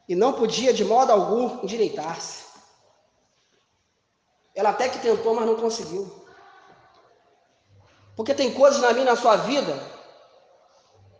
E 0.08 0.14
não 0.14 0.32
podia 0.32 0.72
de 0.72 0.84
modo 0.84 1.10
algum 1.10 1.62
endireitar-se. 1.64 2.49
Ela 4.60 4.70
até 4.70 4.90
que 4.90 4.98
tentou, 4.98 5.34
mas 5.34 5.46
não 5.46 5.56
conseguiu. 5.56 6.02
Porque 8.14 8.34
tem 8.34 8.52
coisas 8.52 8.78
na 8.82 8.92
minha 8.92 9.06
na 9.06 9.16
sua 9.16 9.36
vida 9.36 9.82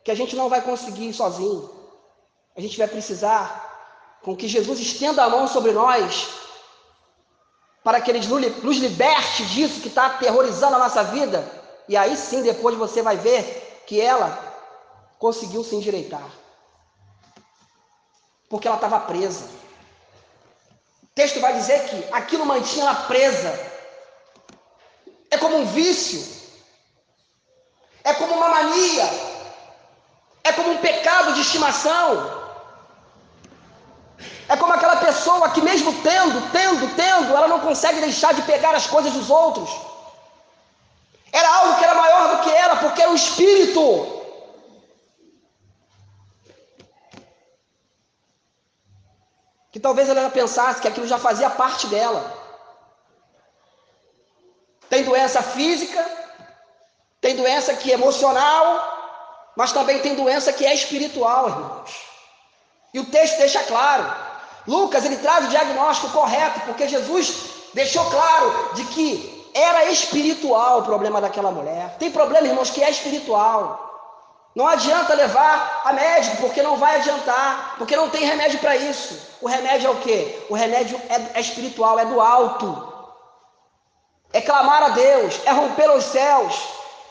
que 0.04 0.10
a 0.10 0.14
gente 0.14 0.36
não 0.36 0.50
vai 0.50 0.60
conseguir 0.60 1.10
sozinho. 1.14 1.70
A 2.54 2.60
gente 2.60 2.76
vai 2.76 2.86
precisar 2.86 4.18
com 4.22 4.36
que 4.36 4.46
Jesus 4.46 4.78
estenda 4.78 5.24
a 5.24 5.30
mão 5.30 5.48
sobre 5.48 5.72
nós 5.72 6.28
para 7.82 7.98
que 8.02 8.10
Ele 8.10 8.20
nos 8.62 8.76
liberte 8.76 9.46
disso 9.46 9.80
que 9.80 9.88
está 9.88 10.04
aterrorizando 10.08 10.76
a 10.76 10.78
nossa 10.78 11.02
vida. 11.04 11.50
E 11.88 11.96
aí 11.96 12.14
sim, 12.18 12.42
depois 12.42 12.76
você 12.76 13.00
vai 13.00 13.16
ver 13.16 13.82
que 13.86 13.98
ela 13.98 14.28
conseguiu 15.18 15.64
se 15.64 15.74
endireitar. 15.74 16.30
Porque 18.50 18.68
ela 18.68 18.76
estava 18.76 19.00
presa. 19.00 19.48
Texto 21.14 21.40
vai 21.40 21.52
dizer 21.54 21.84
que 21.88 22.08
aquilo 22.12 22.46
mantinha 22.46 22.84
ela 22.84 22.94
presa. 22.94 23.58
É 25.30 25.36
como 25.36 25.58
um 25.58 25.66
vício. 25.66 26.40
É 28.04 28.14
como 28.14 28.34
uma 28.34 28.48
mania. 28.48 29.08
É 30.44 30.52
como 30.52 30.70
um 30.70 30.78
pecado 30.78 31.34
de 31.34 31.40
estimação. 31.40 32.40
É 34.48 34.56
como 34.56 34.72
aquela 34.72 34.96
pessoa 34.96 35.50
que, 35.50 35.62
mesmo 35.62 35.92
tendo, 36.02 36.50
tendo, 36.50 36.94
tendo, 36.96 37.36
ela 37.36 37.46
não 37.46 37.60
consegue 37.60 38.00
deixar 38.00 38.34
de 38.34 38.42
pegar 38.42 38.74
as 38.74 38.86
coisas 38.86 39.12
dos 39.12 39.30
outros. 39.30 39.70
Era 41.32 41.48
algo 41.58 41.76
que 41.78 41.84
era 41.84 41.94
maior 41.94 42.36
do 42.36 42.42
que 42.42 42.50
ela, 42.50 42.76
porque 42.76 43.02
era 43.02 43.12
o 43.12 43.14
espírito. 43.14 44.19
Que 49.70 49.80
talvez 49.80 50.08
ela 50.08 50.30
pensasse 50.30 50.80
que 50.80 50.88
aquilo 50.88 51.06
já 51.06 51.18
fazia 51.18 51.50
parte 51.50 51.86
dela. 51.86 52.38
Tem 54.88 55.04
doença 55.04 55.40
física, 55.42 56.04
tem 57.20 57.36
doença 57.36 57.74
que 57.74 57.90
é 57.90 57.94
emocional, 57.94 59.52
mas 59.56 59.72
também 59.72 60.00
tem 60.00 60.14
doença 60.16 60.52
que 60.52 60.66
é 60.66 60.74
espiritual, 60.74 61.48
irmãos. 61.48 62.00
E 62.92 62.98
o 62.98 63.06
texto 63.06 63.38
deixa 63.38 63.62
claro 63.64 64.30
Lucas 64.66 65.04
ele 65.04 65.16
traz 65.16 65.46
o 65.46 65.48
diagnóstico 65.48 66.12
correto, 66.12 66.60
porque 66.60 66.88
Jesus 66.88 67.34
deixou 67.72 68.04
claro 68.10 68.74
de 68.74 68.84
que 68.84 69.50
era 69.54 69.90
espiritual 69.90 70.80
o 70.80 70.82
problema 70.84 71.20
daquela 71.20 71.50
mulher. 71.50 71.96
Tem 71.98 72.10
problema, 72.10 72.46
irmãos, 72.46 72.70
que 72.70 72.82
é 72.82 72.90
espiritual. 72.90 73.89
Não 74.54 74.66
adianta 74.66 75.14
levar 75.14 75.82
a 75.84 75.92
médico, 75.92 76.38
porque 76.38 76.62
não 76.62 76.76
vai 76.76 76.96
adiantar, 76.96 77.76
porque 77.78 77.96
não 77.96 78.10
tem 78.10 78.24
remédio 78.24 78.58
para 78.58 78.76
isso. 78.76 79.18
O 79.40 79.46
remédio 79.46 79.86
é 79.86 79.90
o 79.90 80.00
quê? 80.00 80.46
O 80.50 80.54
remédio 80.54 81.00
é, 81.08 81.38
é 81.38 81.40
espiritual, 81.40 81.98
é 81.98 82.04
do 82.04 82.20
alto. 82.20 82.90
É 84.32 84.40
clamar 84.40 84.82
a 84.82 84.88
Deus, 84.90 85.40
é 85.44 85.52
romper 85.52 85.90
os 85.90 86.04
céus, 86.04 86.60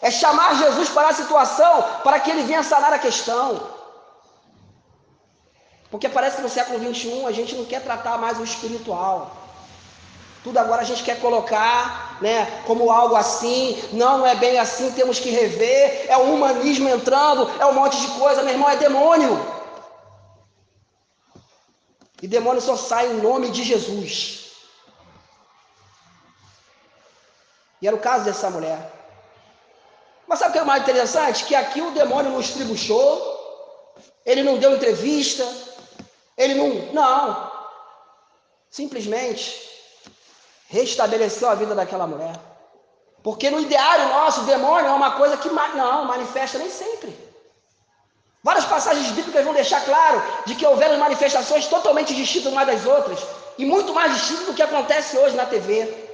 é 0.02 0.12
chamar 0.12 0.56
Jesus 0.56 0.90
para 0.90 1.10
a 1.10 1.14
situação, 1.14 1.84
para 2.04 2.20
que 2.20 2.30
ele 2.30 2.44
venha 2.44 2.64
sanar 2.64 2.94
a 2.94 3.00
questão. 3.00 3.80
Porque 5.90 6.08
parece 6.08 6.38
que 6.38 6.42
no 6.42 6.50
século 6.50 6.80
21 6.80 7.26
a 7.26 7.32
gente 7.32 7.56
não 7.56 7.66
quer 7.66 7.82
tratar 7.82 8.18
mais 8.18 8.38
o 8.40 8.44
espiritual. 8.44 9.32
Tudo 10.50 10.58
agora 10.58 10.82
a 10.82 10.86
gente 10.86 11.04
quer 11.04 11.22
colocar 11.22 12.18
né, 12.24 12.64
como 12.66 12.90
algo 12.90 13.16
assim. 13.16 13.80
Não, 13.94 14.26
é 14.26 14.34
bem 14.34 14.58
assim, 14.58 14.92
temos 14.94 15.20
que 15.20 15.30
rever. 15.30 16.08
É 16.10 16.18
o 16.18 16.34
humanismo 16.34 16.90
entrando, 16.90 17.48
é 17.62 17.66
um 17.68 17.74
monte 17.74 18.02
de 18.02 18.08
coisa, 18.20 18.42
meu 18.42 18.54
irmão, 18.54 18.68
é 18.68 18.76
demônio. 18.76 19.40
E 22.20 22.28
demônio 22.28 22.60
só 22.60 22.76
sai 22.76 23.12
em 23.12 23.22
nome 23.22 23.52
de 23.52 23.64
Jesus. 23.64 24.54
E 27.80 27.88
era 27.88 27.96
o 27.96 28.00
caso 28.00 28.26
dessa 28.26 28.50
mulher. 28.50 28.92
Mas 30.28 30.40
sabe 30.40 30.50
o 30.50 30.54
que 30.54 30.60
é 30.60 30.64
mais 30.64 30.82
interessante? 30.82 31.46
Que 31.46 31.54
aqui 31.54 31.80
o 31.80 31.92
demônio 31.92 32.32
não 32.32 32.40
estribuchou, 32.40 33.06
ele 34.26 34.42
não 34.42 34.58
deu 34.58 34.76
entrevista, 34.76 35.48
Ele 36.36 36.56
não, 36.56 36.70
não. 36.92 37.52
Simplesmente 38.72 39.70
restabeleceu 40.70 41.50
a 41.50 41.56
vida 41.56 41.76
daquela 41.76 42.08
mulher. 42.08 42.36
Porque 43.22 43.50
no 43.50 43.60
ideário 43.60 44.08
nosso, 44.10 44.42
o 44.42 44.46
demônio 44.46 44.88
é 44.88 44.94
uma 44.94 45.12
coisa 45.12 45.36
que 45.36 45.50
não 45.50 46.06
manifesta 46.06 46.58
nem 46.58 46.70
sempre. 46.70 47.30
Várias 48.42 48.66
passagens 48.66 49.12
bíblicas 49.12 49.44
vão 49.44 49.54
deixar 49.54 49.84
claro 49.84 50.24
de 50.46 50.56
que 50.56 50.66
houveram 50.66 50.98
manifestações 50.98 51.68
totalmente 51.68 52.16
distintas 52.16 52.54
umas 52.54 52.68
das 52.68 52.86
outras 52.86 53.20
e 53.58 53.66
muito 53.66 53.94
mais 53.94 54.14
distintas 54.14 54.46
do 54.46 54.54
que 54.54 54.62
acontece 54.62 55.18
hoje 55.18 55.36
na 55.36 55.46
TV. 55.46 56.08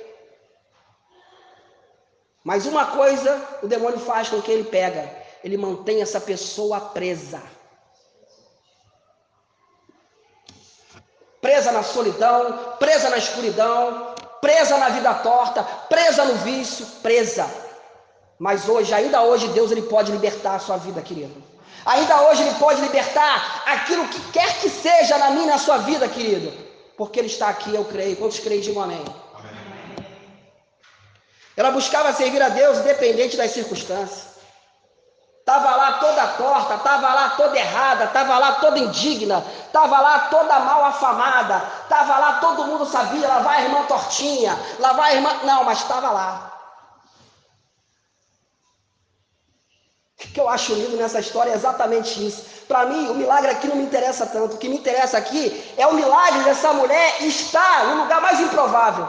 Mas 2.43 2.65
uma 2.65 2.85
coisa 2.87 3.39
o 3.61 3.67
demônio 3.67 3.99
faz 3.99 4.29
com 4.29 4.41
que 4.41 4.51
ele 4.51 4.63
pega, 4.63 5.11
ele 5.43 5.57
mantém 5.57 6.01
essa 6.01 6.19
pessoa 6.19 6.79
presa. 6.79 7.41
Presa 11.39 11.71
na 11.71 11.83
solidão, 11.83 12.75
presa 12.79 13.09
na 13.11 13.17
escuridão, 13.17 14.14
presa 14.41 14.77
na 14.77 14.89
vida 14.89 15.13
torta, 15.15 15.63
presa 15.63 16.25
no 16.25 16.35
vício, 16.35 16.85
presa. 17.01 17.45
Mas 18.37 18.67
hoje, 18.67 18.93
ainda 18.93 19.21
hoje, 19.21 19.47
Deus 19.49 19.71
ele 19.71 19.83
pode 19.83 20.11
libertar 20.11 20.55
a 20.55 20.59
sua 20.59 20.77
vida, 20.77 21.01
querido. 21.01 21.43
Ainda 21.85 22.21
hoje 22.29 22.41
ele 22.41 22.55
pode 22.55 22.81
libertar 22.81 23.63
aquilo 23.65 24.07
que 24.07 24.19
quer 24.31 24.59
que 24.59 24.69
seja 24.69 25.17
na 25.17 25.29
minha 25.29 25.45
e 25.45 25.49
na 25.49 25.57
sua 25.57 25.77
vida, 25.77 26.07
querido. 26.07 26.51
Porque 26.97 27.19
ele 27.19 27.27
está 27.27 27.49
aqui, 27.49 27.73
eu 27.73 27.85
creio. 27.85 28.15
Quantos 28.17 28.39
creem, 28.39 28.61
digam 28.61 28.83
amém. 28.83 29.03
Ela 31.55 31.71
buscava 31.71 32.11
servir 32.11 32.41
a 32.41 32.49
Deus 32.49 32.79
independente 32.79 33.37
das 33.37 33.51
circunstâncias. 33.51 34.35
Estava 35.39 35.75
lá 35.75 35.93
toda 35.99 36.27
torta, 36.29 36.73
estava 36.73 37.13
lá 37.13 37.29
toda 37.37 37.55
errada, 37.55 38.05
estava 38.05 38.37
lá 38.39 38.53
toda 38.53 38.79
indigna, 38.79 39.45
estava 39.67 40.01
lá 40.01 40.19
toda 40.21 40.59
mal 40.59 40.85
afamada, 40.85 41.61
estava 41.85 42.17
lá, 42.17 42.39
todo 42.39 42.65
mundo 42.65 42.85
sabia, 42.85 43.27
lá 43.27 43.39
vai 43.39 43.57
a 43.57 43.63
irmã 43.63 43.83
tortinha, 43.85 44.57
lá 44.79 44.93
vai 44.93 45.11
a 45.11 45.15
irmã. 45.15 45.33
Não, 45.43 45.63
mas 45.63 45.79
estava 45.79 46.11
lá. 46.11 46.51
O 50.17 50.27
que 50.35 50.39
eu 50.39 50.49
acho 50.49 50.73
lindo 50.73 50.97
nessa 50.97 51.19
história 51.19 51.51
é 51.51 51.55
exatamente 51.55 52.25
isso. 52.25 52.65
Para 52.67 52.85
mim, 52.85 53.09
o 53.09 53.13
milagre 53.13 53.51
aqui 53.51 53.67
não 53.67 53.75
me 53.75 53.83
interessa 53.83 54.25
tanto. 54.25 54.55
O 54.55 54.57
que 54.57 54.67
me 54.67 54.77
interessa 54.77 55.17
aqui 55.17 55.73
é 55.77 55.85
o 55.87 55.93
milagre 55.93 56.43
dessa 56.43 56.73
mulher 56.73 57.21
estar 57.23 57.87
no 57.87 58.03
lugar 58.03 58.21
mais 58.21 58.39
improvável. 58.39 59.07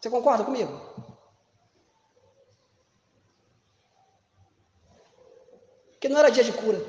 Você 0.00 0.10
concorda 0.10 0.44
comigo? 0.44 0.80
Porque 5.92 6.08
não 6.08 6.18
era 6.18 6.30
dia 6.30 6.44
de 6.44 6.52
cura. 6.52 6.80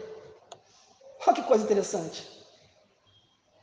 Olha 1.26 1.36
que 1.36 1.44
coisa 1.44 1.64
interessante. 1.64 2.37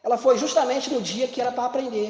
Ela 0.04 0.18
foi 0.18 0.37
justamente 0.37 0.92
no 0.92 1.00
dia 1.00 1.26
que 1.26 1.40
era 1.40 1.50
para 1.50 1.64
aprender. 1.64 2.08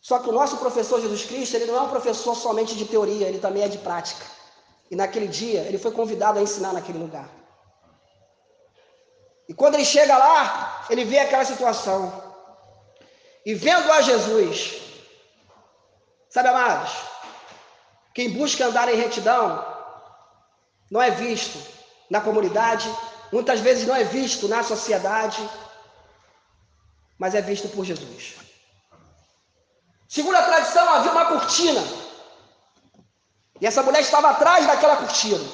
Só 0.00 0.18
que 0.18 0.28
o 0.28 0.32
nosso 0.32 0.56
professor 0.58 1.00
Jesus 1.00 1.24
Cristo, 1.24 1.54
ele 1.54 1.66
não 1.66 1.76
é 1.76 1.82
um 1.82 1.88
professor 1.88 2.34
somente 2.34 2.74
de 2.74 2.84
teoria, 2.84 3.28
ele 3.28 3.38
também 3.38 3.62
é 3.62 3.68
de 3.68 3.78
prática. 3.78 4.26
E 4.90 4.96
naquele 4.96 5.28
dia, 5.28 5.60
ele 5.60 5.78
foi 5.78 5.92
convidado 5.92 6.38
a 6.38 6.42
ensinar 6.42 6.72
naquele 6.72 6.98
lugar. 6.98 7.28
E 9.48 9.54
quando 9.54 9.74
ele 9.74 9.84
chega 9.84 10.16
lá, 10.16 10.84
ele 10.90 11.04
vê 11.04 11.18
aquela 11.20 11.44
situação. 11.44 12.00
E 13.46 13.54
vendo 13.54 13.90
a 13.92 14.00
Jesus, 14.00 14.82
sabe, 16.28 16.48
amados, 16.48 16.92
quem 18.14 18.30
busca 18.30 18.66
andar 18.66 18.92
em 18.92 18.96
retidão, 18.96 19.64
não 20.90 21.00
é 21.00 21.10
visto 21.10 21.58
na 22.10 22.20
comunidade, 22.20 22.88
muitas 23.34 23.58
vezes 23.58 23.84
não 23.88 23.96
é 23.96 24.04
visto 24.04 24.46
na 24.46 24.62
sociedade, 24.62 25.42
mas 27.18 27.34
é 27.34 27.42
visto 27.42 27.68
por 27.68 27.84
Jesus. 27.84 28.36
Segundo 30.08 30.36
a 30.36 30.42
tradição, 30.42 30.88
havia 30.88 31.10
uma 31.10 31.26
cortina. 31.26 31.82
E 33.60 33.66
essa 33.66 33.82
mulher 33.82 34.02
estava 34.02 34.30
atrás 34.30 34.64
daquela 34.68 34.96
cortina. 34.98 35.44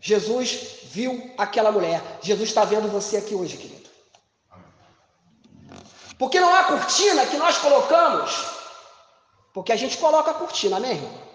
Jesus 0.00 0.48
viu 0.84 1.34
aquela 1.36 1.70
mulher. 1.70 2.00
Jesus 2.22 2.48
está 2.48 2.64
vendo 2.64 2.88
você 2.88 3.18
aqui 3.18 3.34
hoje, 3.34 3.58
querido. 3.58 3.90
Porque 6.18 6.40
não 6.40 6.54
há 6.54 6.64
cortina 6.64 7.26
que 7.26 7.36
nós 7.36 7.58
colocamos. 7.58 8.30
Porque 9.52 9.72
a 9.72 9.76
gente 9.76 9.98
coloca 9.98 10.30
a 10.30 10.34
cortina, 10.42 10.78
amém, 10.78 10.92
irmão? 10.92 11.27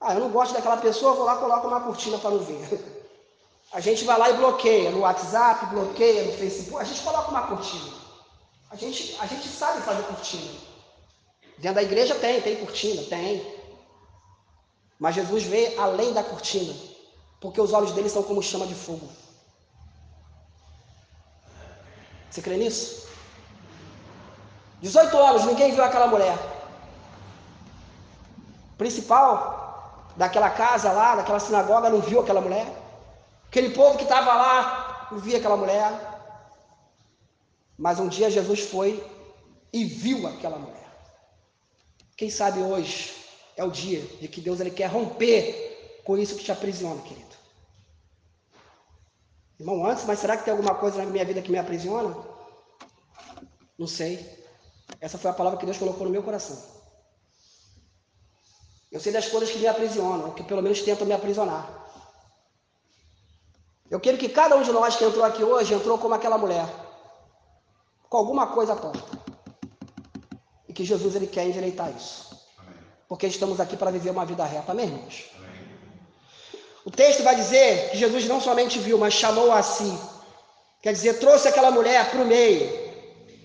Ah, 0.00 0.14
eu 0.14 0.20
não 0.20 0.30
gosto 0.30 0.54
daquela 0.54 0.76
pessoa, 0.76 1.14
vou 1.14 1.24
lá 1.24 1.36
coloco 1.36 1.66
uma 1.66 1.80
cortina 1.80 2.18
para 2.18 2.30
não 2.30 2.38
ver. 2.38 2.98
A 3.72 3.80
gente 3.80 4.04
vai 4.04 4.18
lá 4.18 4.30
e 4.30 4.36
bloqueia 4.36 4.90
no 4.90 5.00
WhatsApp, 5.00 5.66
bloqueia 5.66 6.24
no 6.24 6.32
Facebook, 6.32 6.80
a 6.80 6.86
gente 6.86 7.02
coloca 7.02 7.30
uma 7.30 7.48
cortina. 7.48 7.92
A 8.70 8.76
gente, 8.76 9.14
a 9.20 9.26
gente 9.26 9.46
sabe 9.46 9.82
fazer 9.82 10.04
cortina. 10.04 10.50
Dentro 11.58 11.74
da 11.74 11.82
igreja 11.82 12.14
tem, 12.14 12.40
tem 12.40 12.56
cortina, 12.56 13.02
tem. 13.02 13.46
Mas 14.98 15.16
Jesus 15.16 15.42
vê 15.42 15.76
além 15.76 16.14
da 16.14 16.24
cortina, 16.24 16.74
porque 17.42 17.60
os 17.60 17.74
olhos 17.74 17.92
dele 17.92 18.08
são 18.08 18.22
como 18.22 18.42
chama 18.42 18.66
de 18.66 18.74
fogo. 18.74 19.06
Você 22.30 22.40
crê 22.40 22.56
nisso? 22.56 23.06
18 24.80 25.14
anos, 25.18 25.44
ninguém 25.44 25.72
viu 25.72 25.84
aquela 25.84 26.06
mulher. 26.06 26.38
Principal 28.78 29.67
daquela 30.18 30.50
casa 30.50 30.90
lá, 30.90 31.14
daquela 31.14 31.38
sinagoga, 31.38 31.88
não 31.88 32.00
viu 32.00 32.20
aquela 32.20 32.40
mulher. 32.40 32.66
Aquele 33.46 33.70
povo 33.70 33.96
que 33.96 34.02
estava 34.02 34.34
lá 34.34 35.08
não 35.12 35.18
via 35.18 35.38
aquela 35.38 35.56
mulher. 35.56 35.90
Mas 37.78 38.00
um 38.00 38.08
dia 38.08 38.28
Jesus 38.28 38.60
foi 38.62 39.02
e 39.72 39.84
viu 39.84 40.26
aquela 40.26 40.58
mulher. 40.58 40.88
Quem 42.16 42.28
sabe 42.28 42.58
hoje 42.58 43.14
é 43.56 43.62
o 43.62 43.70
dia 43.70 44.00
de 44.20 44.26
que 44.26 44.40
Deus 44.40 44.58
ele 44.58 44.72
quer 44.72 44.86
romper 44.86 46.02
com 46.04 46.18
isso 46.18 46.34
que 46.34 46.42
te 46.42 46.50
aprisiona, 46.50 47.00
querido. 47.02 47.36
Irmão, 49.60 49.86
antes, 49.86 50.04
mas 50.04 50.18
será 50.18 50.36
que 50.36 50.44
tem 50.44 50.52
alguma 50.52 50.74
coisa 50.74 50.98
na 50.98 51.10
minha 51.10 51.24
vida 51.24 51.40
que 51.40 51.50
me 51.50 51.58
aprisiona? 51.58 52.16
Não 53.78 53.86
sei. 53.86 54.44
Essa 55.00 55.16
foi 55.16 55.30
a 55.30 55.34
palavra 55.34 55.60
que 55.60 55.64
Deus 55.64 55.78
colocou 55.78 56.04
no 56.04 56.10
meu 56.10 56.24
coração. 56.24 56.77
Eu 58.90 59.00
sei 59.00 59.12
das 59.12 59.28
coisas 59.28 59.50
que 59.50 59.58
me 59.58 59.66
aprisionam, 59.66 60.30
que 60.32 60.42
pelo 60.42 60.62
menos 60.62 60.80
tentam 60.80 61.06
me 61.06 61.12
aprisionar. 61.12 61.68
Eu 63.90 64.00
quero 64.00 64.18
que 64.18 64.28
cada 64.28 64.56
um 64.56 64.62
de 64.62 64.72
nós 64.72 64.96
que 64.96 65.04
entrou 65.04 65.24
aqui 65.24 65.42
hoje 65.42 65.74
entrou 65.74 65.98
como 65.98 66.14
aquela 66.14 66.38
mulher, 66.38 66.66
com 68.08 68.16
alguma 68.16 68.48
coisa 68.48 68.74
torta. 68.74 69.18
E 70.66 70.72
que 70.72 70.84
Jesus 70.84 71.14
ele 71.14 71.26
quer 71.26 71.46
endireitar 71.46 71.90
isso. 71.94 72.28
Porque 73.08 73.26
estamos 73.26 73.60
aqui 73.60 73.76
para 73.76 73.90
viver 73.90 74.10
uma 74.10 74.26
vida 74.26 74.44
reta, 74.44 74.72
amém, 74.72 74.86
irmãos? 74.86 75.30
O 76.84 76.90
texto 76.90 77.22
vai 77.22 77.36
dizer 77.36 77.90
que 77.90 77.98
Jesus 77.98 78.26
não 78.26 78.40
somente 78.40 78.78
viu, 78.78 78.98
mas 78.98 79.12
chamou 79.12 79.52
a 79.52 79.62
si. 79.62 79.98
Quer 80.80 80.92
dizer, 80.92 81.18
trouxe 81.18 81.48
aquela 81.48 81.70
mulher 81.70 82.10
para 82.10 82.22
o 82.22 82.26
meio 82.26 82.66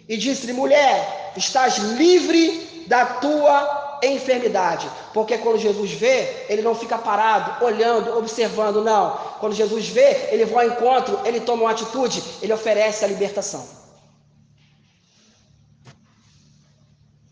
e 0.08 0.16
disse-lhe: 0.16 0.54
mulher, 0.54 1.34
estás 1.36 1.78
livre 1.78 2.86
da 2.88 3.06
tua 3.20 3.83
enfermidade. 4.08 4.90
Porque 5.14 5.38
quando 5.38 5.58
Jesus 5.58 5.92
vê, 5.92 6.46
ele 6.50 6.62
não 6.62 6.76
fica 6.76 6.98
parado, 6.98 7.64
olhando, 7.64 8.18
observando, 8.18 8.82
não. 8.82 9.18
Quando 9.40 9.54
Jesus 9.54 9.88
vê, 9.88 10.30
ele 10.32 10.46
vai 10.46 10.68
ao 10.68 10.74
encontro, 10.74 11.20
ele 11.26 11.40
toma 11.40 11.64
uma 11.64 11.72
atitude, 11.72 12.24
ele 12.42 12.54
oferece 12.54 13.04
a 13.06 13.08
libertação. 13.08 13.66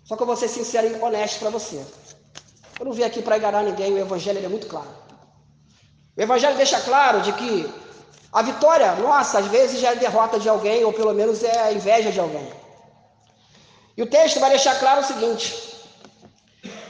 Só 0.06 0.16
que 0.16 0.24
eu 0.24 0.28
vou 0.28 0.36
ser 0.36 0.50
sincero 0.50 0.88
e 0.88 1.02
honesto 1.02 1.40
para 1.40 1.50
você. 1.50 1.82
Eu 2.80 2.86
não 2.86 2.92
vim 2.94 3.04
aqui 3.04 3.22
para 3.22 3.38
enganar 3.38 3.64
ninguém, 3.64 3.94
o 3.94 3.98
Evangelho 3.98 4.44
é 4.44 4.50
muito 4.50 4.68
claro. 4.68 4.90
O 6.18 6.22
Evangelho 6.22 6.58
deixa 6.58 6.82
claro 6.82 7.22
de 7.22 7.32
que 7.34 7.74
a 8.34 8.42
vitória 8.42 8.94
nossa, 8.96 9.40
às 9.40 9.48
vezes, 9.48 9.80
já 9.80 9.92
é 9.92 9.96
derrota 9.96 10.40
de 10.40 10.48
alguém, 10.48 10.84
ou 10.84 10.94
pelo 10.94 11.14
menos 11.14 11.44
é 11.44 11.60
a 11.60 11.74
inveja 11.74 12.12
de 12.12 12.20
alguém. 12.20 12.48
E 13.96 14.02
o 14.02 14.08
texto 14.08 14.40
vai 14.40 14.50
deixar 14.50 14.80
claro 14.80 15.02
o 15.02 15.04
seguinte: 15.04 15.71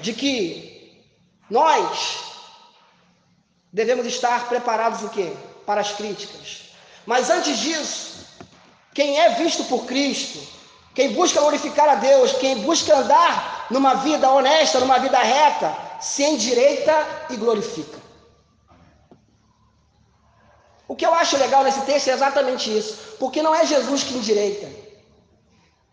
de 0.02 0.14
que 0.14 1.06
nós 1.50 2.20
devemos 3.72 4.06
estar 4.06 4.48
preparados 4.50 5.04
o 5.04 5.10
quê? 5.10 5.32
Para 5.66 5.82
as 5.82 5.92
críticas. 5.92 6.74
Mas 7.06 7.30
antes 7.30 7.58
disso, 7.58 8.26
quem 8.94 9.20
é 9.20 9.30
visto 9.36 9.64
por 9.66 9.86
Cristo, 9.86 10.40
quem 10.94 11.14
busca 11.14 11.40
glorificar 11.40 11.88
a 11.90 11.96
Deus, 11.96 12.34
quem 12.34 12.60
busca 12.60 12.96
andar 12.98 13.68
numa 13.70 13.96
vida 13.96 14.30
honesta, 14.30 14.80
numa 14.80 15.00
vida 15.00 15.20
reta, 15.20 15.74
se 16.02 16.24
endireita 16.24 17.26
e 17.30 17.36
glorifica. 17.38 18.00
O 20.88 20.96
que 20.96 21.06
eu 21.06 21.14
acho 21.14 21.38
legal 21.38 21.64
nesse 21.64 21.82
texto 21.82 22.10
é 22.10 22.14
exatamente 22.14 22.78
isso, 22.78 23.16
porque 23.18 23.42
não 23.42 23.56
é 23.56 23.66
Jesus 23.66 24.04
que 24.04 24.16
endireita. 24.16 24.68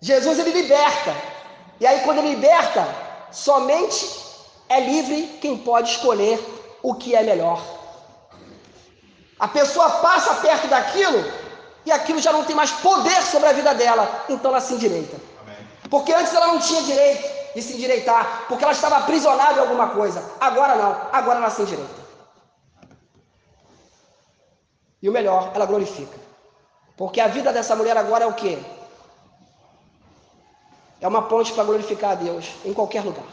Jesus 0.00 0.38
ele 0.38 0.50
liberta. 0.50 1.14
E 1.78 1.86
aí 1.86 2.00
quando 2.00 2.18
ele 2.18 2.30
liberta, 2.30 3.07
Somente 3.30 4.18
é 4.68 4.80
livre 4.80 5.38
quem 5.40 5.58
pode 5.58 5.90
escolher 5.90 6.38
o 6.82 6.94
que 6.94 7.14
é 7.14 7.22
melhor. 7.22 7.62
A 9.38 9.48
pessoa 9.48 9.88
passa 9.90 10.34
perto 10.36 10.66
daquilo 10.66 11.24
e 11.86 11.92
aquilo 11.92 12.18
já 12.18 12.32
não 12.32 12.44
tem 12.44 12.56
mais 12.56 12.70
poder 12.72 13.22
sobre 13.22 13.48
a 13.48 13.52
vida 13.52 13.74
dela, 13.74 14.24
então 14.28 14.50
ela 14.50 14.60
se 14.60 14.74
endireita. 14.74 15.16
Porque 15.88 16.12
antes 16.12 16.34
ela 16.34 16.48
não 16.48 16.58
tinha 16.58 16.82
direito 16.82 17.54
de 17.54 17.62
se 17.62 17.74
endireitar, 17.74 18.44
porque 18.48 18.64
ela 18.64 18.72
estava 18.72 18.96
aprisionada 18.96 19.58
em 19.58 19.60
alguma 19.60 19.90
coisa. 19.90 20.22
Agora 20.40 20.74
não, 20.74 21.08
agora 21.12 21.38
ela 21.38 21.50
se 21.50 21.62
endireita. 21.62 21.98
E 25.00 25.08
o 25.08 25.12
melhor, 25.12 25.52
ela 25.54 25.64
glorifica. 25.64 26.18
Porque 26.96 27.20
a 27.20 27.28
vida 27.28 27.52
dessa 27.52 27.76
mulher 27.76 27.96
agora 27.96 28.24
é 28.24 28.26
o 28.26 28.34
quê? 28.34 28.58
É 31.00 31.06
uma 31.06 31.22
ponte 31.22 31.52
para 31.52 31.64
glorificar 31.64 32.12
a 32.12 32.14
Deus 32.14 32.46
em 32.64 32.72
qualquer 32.72 33.04
lugar. 33.04 33.26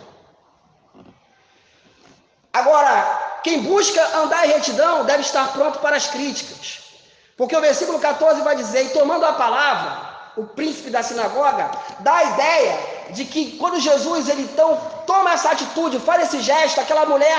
Agora, 2.54 3.40
quem 3.44 3.62
busca 3.64 4.02
andar 4.18 4.48
em 4.48 4.52
retidão 4.52 5.04
deve 5.06 5.22
estar 5.22 5.52
pronto 5.52 5.80
para 5.80 5.98
as 5.98 6.08
críticas. 6.08 6.84
Porque 7.38 7.56
o 7.56 7.62
versículo 7.62 8.00
14 8.00 8.42
vai 8.42 8.56
dizer: 8.56 8.86
E 8.86 8.90
tomando 8.90 9.26
a 9.26 9.34
palavra, 9.34 10.16
o 10.38 10.46
príncipe 10.46 10.90
da 10.90 11.04
sinagoga, 11.04 11.70
dá 12.00 12.16
a 12.16 12.24
ideia 12.24 12.80
de 13.10 13.26
que 13.26 13.58
quando 13.58 13.80
Jesus 13.80 14.30
ele 14.30 14.44
então 14.44 14.80
toma 15.06 15.34
essa 15.34 15.52
atitude, 15.52 16.00
faz 16.00 16.24
esse 16.24 16.42
gesto, 16.42 16.80
aquela 16.80 17.06
mulher, 17.06 17.38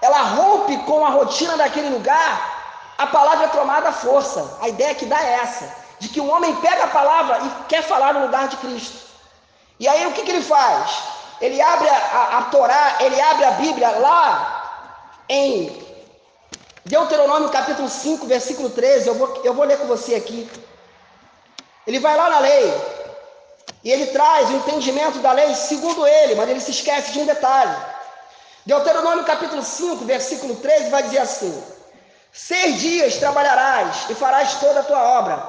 ela 0.00 0.22
rompe 0.22 0.76
com 0.78 1.04
a 1.04 1.10
rotina 1.10 1.56
daquele 1.56 1.88
lugar, 1.88 2.94
a 2.98 3.06
palavra 3.06 3.46
é 3.46 3.48
tomada 3.48 3.88
à 3.88 3.92
força. 3.92 4.58
A 4.60 4.68
ideia 4.68 4.94
que 4.94 5.06
dá 5.06 5.20
é 5.22 5.34
essa, 5.34 5.74
de 5.98 6.08
que 6.08 6.20
o 6.20 6.28
homem 6.28 6.54
pega 6.56 6.84
a 6.84 6.88
palavra 6.88 7.38
e 7.38 7.64
quer 7.68 7.82
falar 7.82 8.14
no 8.14 8.22
lugar 8.22 8.48
de 8.48 8.56
Cristo. 8.58 9.11
E 9.82 9.88
aí 9.88 10.06
o 10.06 10.12
que, 10.12 10.22
que 10.22 10.30
ele 10.30 10.42
faz? 10.42 11.02
Ele 11.40 11.60
abre 11.60 11.88
a, 11.88 11.96
a, 11.96 12.38
a 12.38 12.42
Torá, 12.52 12.98
ele 13.00 13.20
abre 13.20 13.44
a 13.44 13.50
Bíblia 13.50 13.90
lá 13.98 15.24
em 15.28 15.76
Deuteronômio 16.84 17.48
capítulo 17.48 17.88
5, 17.88 18.24
versículo 18.26 18.70
13. 18.70 19.08
Eu 19.08 19.14
vou, 19.16 19.40
eu 19.42 19.52
vou 19.52 19.64
ler 19.64 19.78
com 19.78 19.88
você 19.88 20.14
aqui. 20.14 20.48
Ele 21.84 21.98
vai 21.98 22.16
lá 22.16 22.30
na 22.30 22.38
lei 22.38 22.72
e 23.82 23.90
ele 23.90 24.06
traz 24.06 24.50
o 24.50 24.52
entendimento 24.52 25.18
da 25.18 25.32
lei 25.32 25.52
segundo 25.56 26.06
ele, 26.06 26.36
mas 26.36 26.48
ele 26.48 26.60
se 26.60 26.70
esquece 26.70 27.10
de 27.10 27.18
um 27.18 27.26
detalhe. 27.26 27.76
Deuteronômio 28.64 29.24
capítulo 29.24 29.64
5, 29.64 30.04
versículo 30.04 30.54
13 30.54 30.90
vai 30.90 31.02
dizer 31.02 31.18
assim: 31.18 31.60
Seis 32.32 32.78
dias 32.78 33.16
trabalharás 33.16 34.08
e 34.08 34.14
farás 34.14 34.54
toda 34.60 34.78
a 34.78 34.84
tua 34.84 35.02
obra, 35.18 35.44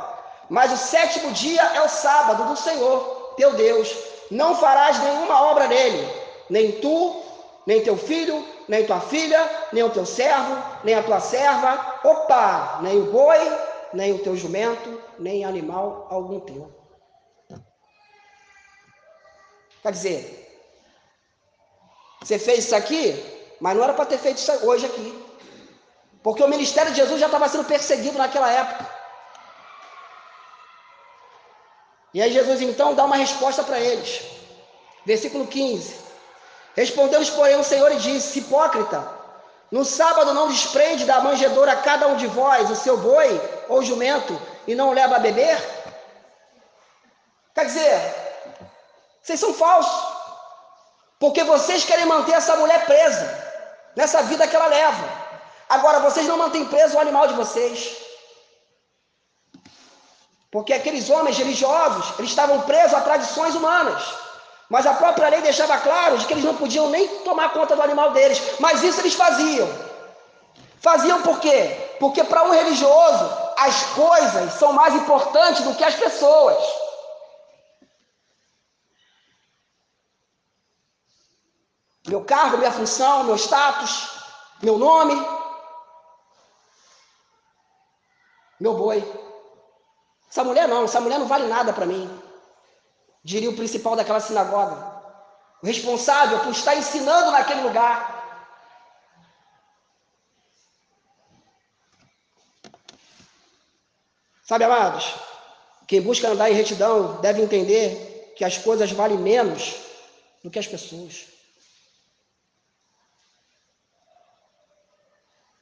mas 0.49 0.73
o 0.73 0.77
sétimo 0.77 1.31
dia 1.33 1.61
é 1.75 1.81
o 1.83 1.87
sábado 1.87 2.45
do 2.45 2.57
Senhor, 2.57 3.35
teu 3.37 3.53
Deus. 3.53 4.12
Não 4.33 4.55
farás 4.55 4.99
nenhuma 4.99 5.43
obra 5.43 5.67
nele, 5.67 6.07
nem 6.49 6.71
tu, 6.81 7.23
nem 7.67 7.83
teu 7.83 7.95
filho, 7.95 8.43
nem 8.67 8.83
tua 8.83 8.99
filha, 8.99 9.39
nem 9.71 9.83
o 9.83 9.91
teu 9.91 10.05
servo, 10.07 10.57
nem 10.83 10.95
a 10.95 11.03
tua 11.03 11.19
serva, 11.19 11.99
opa, 12.03 12.79
nem 12.81 12.99
o 12.99 13.11
boi, 13.11 13.37
nem 13.93 14.11
o 14.11 14.19
teu 14.19 14.35
jumento, 14.35 14.99
nem 15.19 15.45
animal 15.45 16.07
algum 16.09 16.39
teu. 16.39 16.73
Quer 19.83 19.91
dizer, 19.91 20.43
você 22.19 22.39
fez 22.39 22.65
isso 22.65 22.75
aqui, 22.75 23.13
mas 23.61 23.77
não 23.77 23.83
era 23.83 23.93
para 23.93 24.05
ter 24.05 24.17
feito 24.17 24.37
isso 24.37 24.51
hoje 24.65 24.87
aqui. 24.87 25.23
Porque 26.23 26.41
o 26.41 26.47
ministério 26.47 26.91
de 26.91 26.97
Jesus 26.97 27.19
já 27.19 27.27
estava 27.27 27.47
sendo 27.49 27.65
perseguido 27.65 28.17
naquela 28.17 28.49
época. 28.49 29.02
E 32.13 32.21
aí 32.21 32.31
Jesus 32.31 32.61
então 32.61 32.93
dá 32.93 33.05
uma 33.05 33.15
resposta 33.15 33.63
para 33.63 33.79
eles. 33.79 34.21
Versículo 35.05 35.47
15. 35.47 35.95
Respondeu-lhes, 36.75 37.29
porém, 37.29 37.55
o 37.57 37.63
Senhor 37.63 37.91
e 37.91 37.97
disse: 37.97 38.39
Hipócrita, 38.39 39.07
no 39.71 39.83
sábado 39.83 40.33
não 40.33 40.47
desprende 40.47 41.05
da 41.05 41.21
manjedoura 41.21 41.75
cada 41.77 42.07
um 42.07 42.15
de 42.15 42.27
vós 42.27 42.69
o 42.69 42.75
seu 42.75 42.97
boi 42.97 43.41
ou 43.67 43.83
jumento 43.83 44.39
e 44.67 44.75
não 44.75 44.89
o 44.89 44.93
leva 44.93 45.15
a 45.15 45.19
beber? 45.19 45.57
Quer 47.55 47.65
dizer, 47.65 48.15
vocês 49.21 49.39
são 49.39 49.53
falsos. 49.53 50.13
Porque 51.19 51.43
vocês 51.43 51.85
querem 51.85 52.05
manter 52.05 52.33
essa 52.33 52.55
mulher 52.55 52.85
presa 52.85 53.25
nessa 53.95 54.23
vida 54.23 54.47
que 54.47 54.55
ela 54.55 54.67
leva. 54.67 55.07
Agora, 55.69 55.99
vocês 55.99 56.27
não 56.27 56.37
mantêm 56.37 56.65
preso 56.65 56.97
o 56.97 56.99
animal 56.99 57.27
de 57.27 57.33
vocês. 57.33 58.02
Porque 60.53 60.71
aqueles 60.71 61.09
homens 61.09 61.35
religiosos, 61.35 62.13
eles 62.19 62.29
estavam 62.29 62.61
presos 62.61 62.93
a 62.93 63.01
tradições 63.01 63.55
humanas. 63.55 64.01
Mas 64.69 64.85
a 64.85 64.93
própria 64.93 65.29
lei 65.29 65.41
deixava 65.41 65.79
claro 65.79 66.15
de 66.19 66.27
que 66.27 66.33
eles 66.33 66.43
não 66.43 66.55
podiam 66.55 66.91
nem 66.91 67.07
tomar 67.23 67.49
conta 67.53 67.75
do 67.75 67.81
animal 67.81 68.11
deles. 68.11 68.39
Mas 68.59 68.83
isso 68.83 69.01
eles 69.01 69.15
faziam. 69.15 69.67
Faziam 70.79 71.23
por 71.23 71.39
quê? 71.39 71.95
Porque 71.99 72.23
para 72.23 72.43
um 72.43 72.51
religioso, 72.51 73.25
as 73.57 73.83
coisas 73.95 74.53
são 74.53 74.71
mais 74.73 74.93
importantes 74.93 75.63
do 75.63 75.73
que 75.73 75.83
as 75.83 75.95
pessoas. 75.95 76.63
Meu 82.07 82.23
cargo, 82.23 82.59
minha 82.59 82.71
função, 82.71 83.23
meu 83.23 83.37
status, 83.37 84.07
meu 84.61 84.77
nome, 84.77 85.15
meu 88.59 88.75
boi. 88.75 89.22
Essa 90.33 90.43
mulher 90.43 90.67
não, 90.67 90.85
essa 90.85 90.99
mulher 90.99 91.19
não 91.19 91.27
vale 91.27 91.45
nada 91.45 91.71
para 91.71 91.85
mim. 91.85 92.09
Diria 93.23 93.51
o 93.51 93.55
principal 93.55 93.95
daquela 93.95 94.19
sinagoga. 94.19 94.75
O 95.61 95.67
responsável 95.67 96.39
por 96.39 96.49
estar 96.49 96.75
ensinando 96.75 97.29
naquele 97.29 97.61
lugar. 97.61 97.93
Sabe, 104.43 104.63
amados, 104.63 105.13
quem 105.87 106.01
busca 106.01 106.27
andar 106.27 106.49
em 106.49 106.55
retidão 106.55 107.21
deve 107.21 107.43
entender 107.43 108.33
que 108.35 108.43
as 108.43 108.57
coisas 108.57 108.91
valem 108.91 109.19
menos 109.19 109.75
do 110.43 110.49
que 110.49 110.57
as 110.57 110.65
pessoas. 110.65 111.27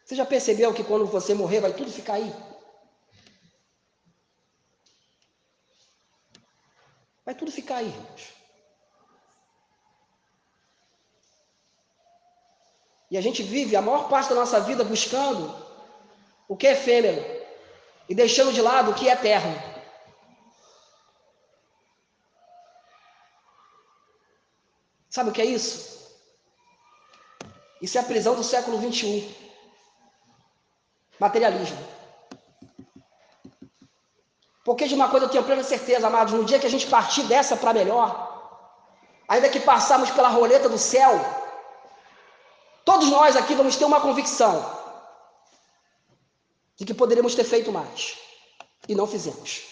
Você 0.05 0.15
já 0.15 0.25
percebeu 0.25 0.73
que 0.73 0.85
quando 0.85 1.05
você 1.07 1.33
morrer 1.33 1.59
vai 1.59 1.73
tudo 1.73 1.91
ficar 1.91 2.13
aí? 2.13 2.50
Vai 7.25 7.35
tudo 7.35 7.51
ficar 7.51 7.77
aí, 7.77 7.87
irmãos. 7.87 8.33
E 13.09 13.17
a 13.17 13.21
gente 13.21 13.43
vive 13.43 13.75
a 13.75 13.81
maior 13.81 14.07
parte 14.07 14.29
da 14.29 14.35
nossa 14.35 14.59
vida 14.61 14.83
buscando 14.83 15.53
o 16.47 16.55
que 16.55 16.65
é 16.65 16.71
efêmero 16.71 17.21
e 18.07 18.15
deixando 18.15 18.53
de 18.53 18.61
lado 18.61 18.91
o 18.91 18.95
que 18.95 19.09
é 19.09 19.13
eterno. 19.13 19.53
Sabe 25.09 25.29
o 25.29 25.33
que 25.33 25.41
é 25.41 25.45
isso? 25.45 25.91
Isso 27.81 27.97
é 27.97 28.01
a 28.01 28.05
prisão 28.05 28.33
do 28.33 28.43
século 28.43 28.77
21. 28.77 29.29
Materialismo. 31.19 32.00
Porque 34.71 34.87
de 34.87 34.95
uma 34.95 35.09
coisa 35.09 35.25
eu 35.25 35.29
tenho 35.29 35.43
plena 35.43 35.65
certeza, 35.65 36.07
amados, 36.07 36.33
no 36.33 36.45
dia 36.45 36.57
que 36.57 36.65
a 36.65 36.69
gente 36.69 36.87
partir 36.87 37.23
dessa 37.23 37.57
para 37.57 37.73
melhor, 37.73 38.09
ainda 39.27 39.49
que 39.49 39.59
passarmos 39.59 40.09
pela 40.11 40.29
roleta 40.29 40.69
do 40.69 40.77
céu, 40.77 41.11
todos 42.85 43.09
nós 43.09 43.35
aqui 43.35 43.53
vamos 43.53 43.75
ter 43.75 43.83
uma 43.83 43.99
convicção 43.99 44.55
de 46.77 46.85
que 46.85 46.93
poderíamos 46.93 47.35
ter 47.35 47.43
feito 47.43 47.69
mais 47.69 48.17
e 48.87 48.95
não 48.95 49.05
fizemos. 49.05 49.63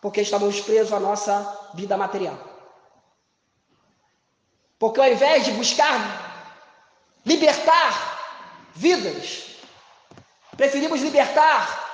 Porque 0.00 0.22
estávamos 0.22 0.58
presos 0.62 0.94
à 0.94 0.98
nossa 0.98 1.34
vida 1.74 1.98
material. 1.98 2.38
Porque 4.78 4.98
ao 4.98 5.12
invés 5.12 5.44
de 5.44 5.52
buscar 5.52 6.00
libertar 7.26 7.92
vidas, 8.74 9.50
preferimos 10.56 11.02
libertar 11.02 11.89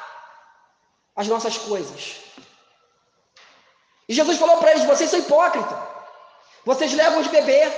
as 1.17 1.27
nossas 1.27 1.57
coisas. 1.57 2.17
E 4.09 4.15
Jesus 4.15 4.39
falou 4.39 4.59
para 4.59 4.73
eles: 4.73 4.85
vocês 4.85 5.11
são 5.11 5.19
hipócritas, 5.19 5.79
vocês 6.65 6.93
levam 6.93 7.23
de 7.23 7.29
beber. 7.29 7.73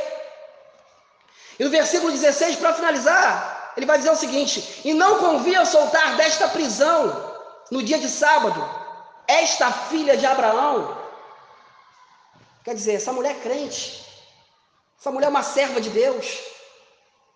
E 1.59 1.64
no 1.64 1.70
versículo 1.70 2.12
16, 2.12 2.57
para 2.57 2.74
finalizar, 2.74 3.72
ele 3.77 3.87
vai 3.87 3.98
dizer 3.98 4.11
o 4.11 4.16
seguinte: 4.16 4.81
E 4.85 4.92
não 4.92 5.18
convia 5.18 5.64
soltar 5.64 6.16
desta 6.16 6.48
prisão 6.48 7.37
no 7.70 7.83
dia 7.83 7.98
de 7.98 8.09
sábado 8.09 8.61
esta 9.27 9.70
filha 9.70 10.16
de 10.16 10.27
Abraão. 10.27 10.96
Quer 12.64 12.74
dizer, 12.74 12.94
essa 12.94 13.12
mulher 13.12 13.37
é 13.37 13.40
crente, 13.40 14.05
essa 14.98 15.11
mulher 15.11 15.27
é 15.27 15.31
uma 15.31 15.42
serva 15.42 15.81
de 15.81 15.90
Deus. 15.90 16.40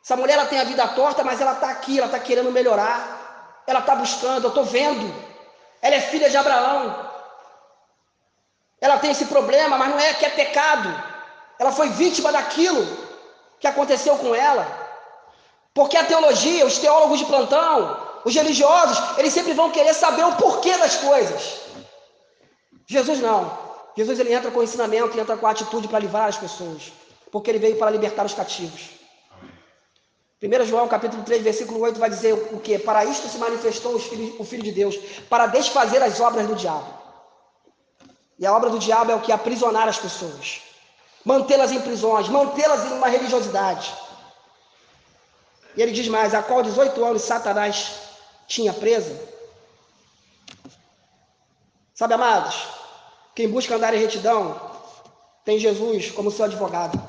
Essa 0.05 0.17
mulher 0.17 0.35
ela 0.35 0.47
tem 0.47 0.59
a 0.59 0.65
vida 0.65 0.87
torta, 0.89 1.23
mas 1.23 1.41
ela 1.41 1.53
está 1.53 1.71
aqui, 1.71 1.99
ela 1.99 2.07
está 2.07 2.19
querendo 2.19 2.51
melhorar, 2.51 3.63
ela 3.67 3.79
está 3.79 3.95
buscando, 3.95 4.45
eu 4.45 4.49
estou 4.49 4.65
vendo. 4.65 5.32
Ela 5.83 5.97
é 5.97 6.01
filha 6.01 6.31
de 6.31 6.37
Abraão. 6.37 7.11
Ela 8.81 8.99
tem 8.99 9.11
esse 9.11 9.27
problema, 9.27 9.77
mas 9.77 9.91
não 9.91 9.99
é 9.99 10.15
que 10.15 10.25
é 10.25 10.31
pecado. 10.31 10.89
Ela 11.59 11.73
foi 11.73 11.89
vítima 11.91 12.31
daquilo 12.31 12.87
que 13.59 13.67
aconteceu 13.67 14.17
com 14.17 14.35
ela. 14.35 14.65
Porque 15.75 15.97
a 15.97 16.05
teologia, 16.05 16.67
os 16.67 16.79
teólogos 16.79 17.19
de 17.19 17.27
plantão, 17.27 17.97
os 18.25 18.35
religiosos, 18.35 19.19
eles 19.19 19.33
sempre 19.33 19.53
vão 19.53 19.71
querer 19.71 19.95
saber 19.95 20.25
o 20.25 20.37
porquê 20.37 20.77
das 20.79 20.97
coisas. 20.97 21.61
Jesus 22.87 23.21
não. 23.21 23.59
Jesus 23.97 24.19
ele 24.21 24.33
entra 24.33 24.51
com 24.51 24.61
o 24.61 24.63
ensinamento, 24.63 25.19
entra 25.19 25.37
com 25.37 25.47
a 25.47 25.51
atitude 25.51 25.89
para 25.89 25.99
livrar 25.99 26.29
as 26.29 26.37
pessoas, 26.37 26.93
porque 27.31 27.51
ele 27.51 27.59
veio 27.59 27.77
para 27.77 27.91
libertar 27.91 28.25
os 28.25 28.35
cativos. 28.35 29.02
1 30.43 30.65
João 30.65 30.89
capítulo 30.89 31.23
3, 31.23 31.41
versículo 31.41 31.79
8 31.81 32.01
vai 32.01 32.11
dizer 32.11 32.33
o 32.33 32.59
que? 32.59 32.77
Para 32.77 33.05
isto 33.05 33.29
se 33.29 33.39
manifestou 33.39 33.95
o 33.95 34.45
Filho 34.45 34.63
de 34.65 34.73
Deus, 34.73 34.97
para 35.31 35.47
desfazer 35.47 36.03
as 36.03 36.19
obras 36.19 36.49
do 36.49 36.57
diabo. 36.57 36.93
E 38.37 38.45
a 38.45 38.53
obra 38.53 38.69
do 38.69 38.79
diabo 38.81 39.13
é 39.13 39.15
o 39.15 39.21
que? 39.21 39.31
Aprisionar 39.31 39.87
as 39.87 39.99
pessoas, 39.99 40.61
mantê-las 41.25 41.71
em 41.71 41.81
prisões, 41.81 42.29
mantê-las 42.29 42.85
em 42.87 42.95
uma 42.95 43.07
religiosidade. 43.07 43.95
E 45.77 45.83
ele 45.83 45.93
diz 45.93 46.09
mais: 46.09 46.35
a 46.35 46.43
qual 46.43 46.61
18 46.61 47.05
anos 47.05 47.23
Satanás 47.23 47.93
tinha 48.49 48.73
presa. 48.73 49.17
Sabe, 51.95 52.15
amados, 52.15 52.67
quem 53.33 53.49
busca 53.49 53.77
andar 53.77 53.95
em 53.95 54.01
retidão 54.01 54.61
tem 55.45 55.57
Jesus 55.57 56.11
como 56.11 56.33
seu 56.33 56.47
advogado, 56.47 57.01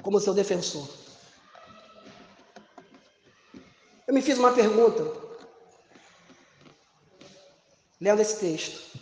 como 0.00 0.20
seu 0.20 0.32
defensor. 0.32 1.01
Eu 4.12 4.14
me 4.14 4.20
fiz 4.20 4.36
uma 4.36 4.52
pergunta, 4.52 5.10
lendo 7.98 8.20
esse 8.20 8.38
texto. 8.38 9.00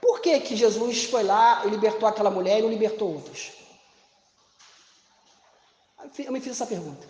Por 0.00 0.20
que, 0.20 0.40
que 0.40 0.56
Jesus 0.56 1.04
foi 1.04 1.22
lá 1.22 1.64
e 1.64 1.70
libertou 1.70 2.08
aquela 2.08 2.28
mulher 2.28 2.58
e 2.58 2.62
não 2.62 2.70
libertou 2.70 3.14
outros? 3.14 3.52
Eu 6.18 6.32
me 6.32 6.40
fiz 6.40 6.50
essa 6.50 6.66
pergunta. 6.66 7.06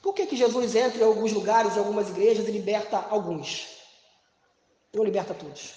Por 0.00 0.14
que, 0.14 0.24
que 0.24 0.36
Jesus 0.38 0.74
entra 0.74 1.02
em 1.02 1.04
alguns 1.04 1.32
lugares, 1.34 1.76
em 1.76 1.80
algumas 1.80 2.08
igrejas 2.08 2.48
e 2.48 2.50
liberta 2.50 2.96
alguns? 3.10 3.68
Não 4.94 5.04
liberta 5.04 5.34
todos? 5.34 5.74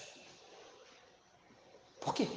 Por 2.00 2.13
quê? 2.13 2.30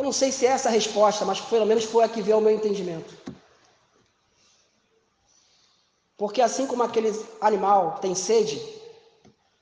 Eu 0.00 0.04
não 0.04 0.12
sei 0.14 0.32
se 0.32 0.46
é 0.46 0.48
essa 0.48 0.70
a 0.70 0.72
resposta, 0.72 1.26
mas 1.26 1.42
pelo 1.42 1.66
menos 1.66 1.84
foi 1.84 2.02
a 2.02 2.08
que 2.08 2.22
veio 2.22 2.36
ao 2.36 2.40
meu 2.40 2.52
entendimento. 2.52 3.14
Porque 6.16 6.40
assim 6.40 6.66
como 6.66 6.82
aquele 6.82 7.10
animal 7.38 7.98
tem 7.98 8.14
sede, 8.14 8.58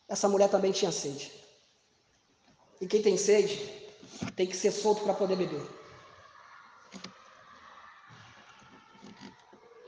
essa 0.07 0.29
mulher 0.29 0.49
também 0.49 0.71
tinha 0.71 0.93
sede. 0.93 1.33
E 2.81 2.87
quem 2.87 3.03
tem 3.03 3.17
sede 3.17 3.57
tem 4.37 4.47
que 4.47 4.57
ser 4.57 4.71
solto 4.71 5.03
para 5.03 5.13
poder 5.13 5.35
beber. 5.35 5.61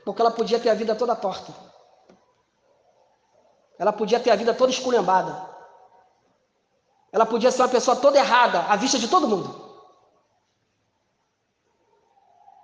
Porque 0.03 0.21
ela 0.21 0.31
podia 0.31 0.59
ter 0.59 0.69
a 0.69 0.73
vida 0.73 0.93
toda 0.95 1.15
torta. 1.15 1.55
Ela 3.79 3.93
podia 3.93 4.19
ter 4.19 4.31
a 4.31 4.35
vida 4.35 4.53
toda 4.53 4.73
esculhambada. 4.73 5.49
Ela 7.09 7.25
podia 7.25 7.51
ser 7.51 7.61
uma 7.61 7.69
pessoa 7.69 7.95
toda 7.95 8.17
errada, 8.17 8.63
à 8.63 8.75
vista 8.75 8.99
de 8.99 9.07
todo 9.07 9.29
mundo. 9.29 9.60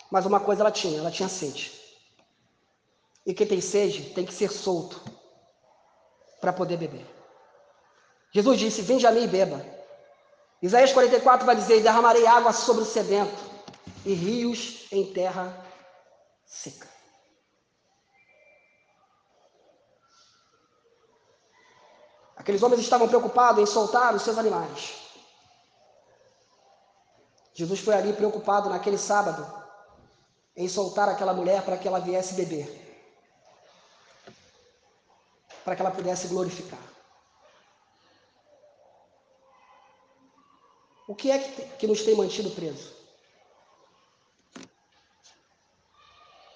Mas 0.10 0.26
uma 0.26 0.40
coisa 0.40 0.62
ela 0.62 0.72
tinha, 0.72 1.00
ela 1.00 1.12
tinha 1.12 1.28
sede. 1.28 1.78
E 3.26 3.34
quem 3.34 3.46
tem 3.46 3.60
sede 3.60 4.14
tem 4.14 4.26
que 4.26 4.34
ser 4.34 4.50
solto 4.52 5.02
para 6.40 6.54
poder 6.54 6.78
beber. 6.78 7.06
Jesus 8.32 8.58
disse: 8.60 8.82
Vinde 8.82 9.06
a 9.06 9.12
mim 9.12 9.24
e 9.24 9.28
beba. 9.28 9.66
Isaías 10.62 10.94
44 10.94 11.46
vai 11.46 11.56
dizer: 11.56 11.84
Derramarei 11.84 12.26
água 12.26 12.54
sobre 12.54 12.84
o 12.84 12.86
sedento 12.86 13.38
e 14.06 14.14
rios 14.14 14.88
em 14.92 15.12
terra 15.12 15.66
seca. 16.46 16.88
Aqueles 22.38 22.64
homens 22.64 22.80
estavam 22.80 23.10
preocupados 23.10 23.62
em 23.62 23.66
soltar 23.66 24.16
os 24.16 24.22
seus 24.22 24.38
animais. 24.38 24.96
Jesus 27.54 27.82
foi 27.82 27.96
ali 27.96 28.14
preocupado 28.14 28.70
naquele 28.70 28.98
sábado 28.98 29.67
em 30.58 30.68
soltar 30.68 31.08
aquela 31.08 31.34
mulher 31.34 31.64
para 31.64 31.78
que 31.78 31.88
ela 31.88 32.00
viesse 32.00 32.34
beber. 32.34 32.68
Para 35.64 35.76
que 35.76 35.82
ela 35.84 35.92
pudesse 35.92 36.28
glorificar. 36.28 36.80
O 41.08 41.16
que 41.16 41.30
é 41.30 41.38
que, 41.38 41.62
que 41.78 41.88
nos 41.88 42.02
tem 42.02 42.16
mantido 42.16 42.50
presos? 42.50 42.92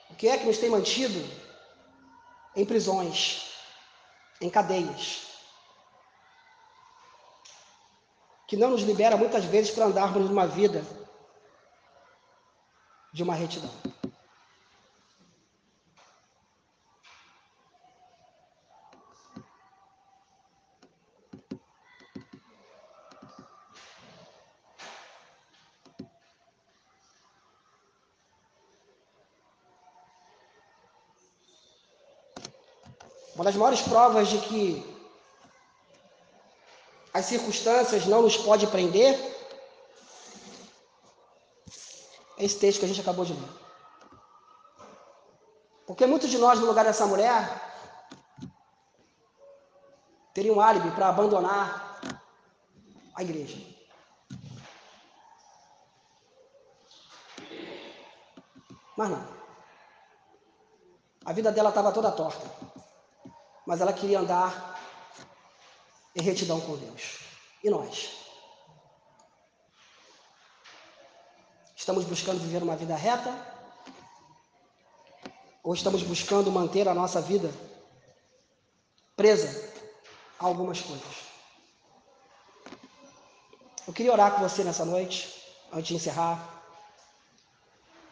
O 0.10 0.16
que 0.16 0.28
é 0.28 0.38
que 0.38 0.46
nos 0.46 0.58
tem 0.58 0.70
mantido 0.70 1.20
em 2.56 2.66
prisões, 2.66 3.54
em 4.42 4.50
cadeias? 4.50 5.28
Que 8.48 8.58
não 8.58 8.72
nos 8.72 8.82
libera 8.82 9.16
muitas 9.16 9.46
vezes 9.46 9.72
para 9.72 9.86
andarmos 9.86 10.28
numa 10.28 10.48
vida 10.48 10.84
de 13.14 13.24
uma 13.24 13.36
retidão. 13.36 13.91
Uma 33.42 33.46
das 33.46 33.56
maiores 33.56 33.82
provas 33.82 34.28
de 34.28 34.38
que 34.38 34.86
as 37.12 37.26
circunstâncias 37.26 38.06
não 38.06 38.22
nos 38.22 38.38
podem 38.38 38.70
prender 38.70 39.16
é 42.38 42.46
esse 42.46 42.60
texto 42.60 42.78
que 42.78 42.86
a 42.86 42.88
gente 42.88 43.02
acabou 43.02 43.26
de 43.26 43.34
ler. 43.34 43.50
Porque 45.88 46.06
muitos 46.06 46.30
de 46.30 46.38
nós, 46.38 46.60
no 46.60 46.68
lugar 46.68 46.86
dessa 46.86 47.08
mulher, 47.08 47.50
teriam 50.36 50.58
um 50.58 50.62
álibi 50.62 50.92
para 50.92 51.10
abandonar 51.10 52.00
a 53.16 53.24
igreja. 53.24 53.58
Mas 58.96 59.10
não. 59.10 59.28
A 61.26 61.34
vida 61.34 61.52
dela 61.52 61.70
estava 61.70 61.92
toda 61.92 62.12
torta 62.12 62.71
mas 63.72 63.80
ela 63.80 63.94
queria 63.94 64.20
andar 64.20 64.78
em 66.14 66.22
retidão 66.22 66.60
com 66.60 66.76
Deus. 66.76 67.20
E 67.64 67.70
nós? 67.70 68.10
Estamos 71.74 72.04
buscando 72.04 72.42
viver 72.42 72.62
uma 72.62 72.76
vida 72.76 72.98
reta? 72.98 73.34
Ou 75.64 75.74
estamos 75.74 76.04
buscando 76.04 76.52
manter 76.52 76.86
a 76.90 76.94
nossa 76.94 77.22
vida 77.22 77.50
presa 79.16 79.74
a 80.38 80.48
algumas 80.48 80.82
coisas? 80.82 81.16
Eu 83.88 83.94
queria 83.94 84.12
orar 84.12 84.34
com 84.34 84.42
você 84.42 84.66
nessa 84.66 84.84
noite, 84.84 85.46
antes 85.72 85.88
de 85.88 85.96
encerrar. 85.96 86.62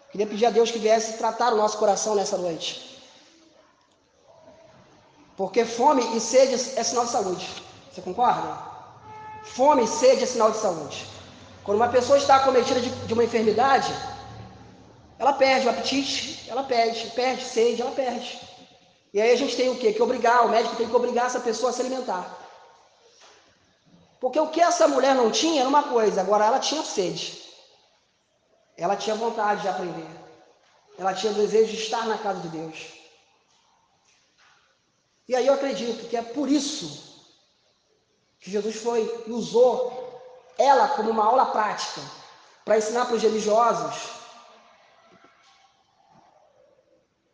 Queria 0.09 0.25
pedir 0.25 0.45
a 0.45 0.51
Deus 0.51 0.71
que 0.71 0.79
viesse 0.79 1.17
tratar 1.17 1.51
o 1.51 1.57
nosso 1.57 1.77
coração 1.77 2.15
nessa 2.15 2.37
noite. 2.37 2.98
Porque 5.39 5.63
fome 5.63 6.17
e 6.17 6.19
sede 6.19 6.55
é 6.77 6.83
sinal 6.83 7.05
de 7.05 7.11
saúde. 7.11 7.47
Você 7.89 8.01
concorda? 8.01 8.57
Fome 9.41 9.85
e 9.85 9.87
sede 9.87 10.23
é 10.23 10.27
sinal 10.27 10.51
de 10.51 10.57
saúde. 10.57 11.07
Quando 11.63 11.77
uma 11.77 11.87
pessoa 11.87 12.17
está 12.17 12.35
acometida 12.35 12.81
de, 12.81 12.89
de 12.89 13.13
uma 13.13 13.23
enfermidade, 13.23 13.89
ela 15.17 15.31
perde 15.31 15.65
o 15.65 15.69
apetite, 15.69 16.45
ela 16.49 16.63
perde, 16.63 17.09
perde 17.11 17.45
sede, 17.45 17.81
ela 17.81 17.91
perde. 17.91 18.37
E 19.13 19.21
aí 19.21 19.31
a 19.31 19.37
gente 19.37 19.55
tem 19.55 19.69
o 19.69 19.77
quê? 19.77 19.93
Que 19.93 20.01
obrigar, 20.01 20.45
o 20.45 20.49
médico 20.49 20.75
tem 20.75 20.89
que 20.89 20.95
obrigar 21.01 21.27
essa 21.27 21.39
pessoa 21.39 21.69
a 21.69 21.73
se 21.73 21.79
alimentar. 21.79 22.37
Porque 24.19 24.41
o 24.41 24.47
que 24.47 24.59
essa 24.59 24.89
mulher 24.89 25.15
não 25.15 25.31
tinha 25.31 25.61
era 25.61 25.69
uma 25.69 25.83
coisa, 25.83 26.19
agora 26.19 26.43
ela 26.47 26.59
tinha 26.59 26.83
sede. 26.83 27.41
Ela 28.75 28.97
tinha 28.97 29.15
vontade 29.15 29.61
de 29.61 29.69
aprender. 29.69 30.09
Ela 30.97 31.13
tinha 31.13 31.31
desejo 31.31 31.71
de 31.71 31.81
estar 31.81 32.05
na 32.05 32.17
casa 32.17 32.41
de 32.41 32.49
Deus. 32.49 32.99
E 35.29 35.35
aí 35.35 35.45
eu 35.45 35.53
acredito 35.53 36.09
que 36.09 36.17
é 36.17 36.23
por 36.23 36.49
isso 36.49 36.87
que 38.39 38.49
Jesus 38.49 38.77
foi 38.77 39.01
e 39.27 39.31
usou 39.31 40.19
ela 40.57 40.87
como 40.89 41.11
uma 41.11 41.23
aula 41.23 41.45
prática 41.45 42.01
para 42.65 42.79
ensinar 42.79 43.05
para 43.05 43.15
os 43.15 43.21
religiosos 43.21 44.09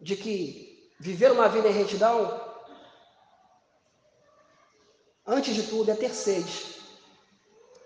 de 0.02 0.18
que 0.18 0.94
viver 1.00 1.32
uma 1.32 1.48
vida 1.48 1.70
em 1.70 1.72
retidão 1.72 2.20
antes 5.26 5.56
de 5.56 5.64
tudo, 5.64 5.90
é 5.90 5.96
ter 5.96 6.14
sede. 6.14 6.76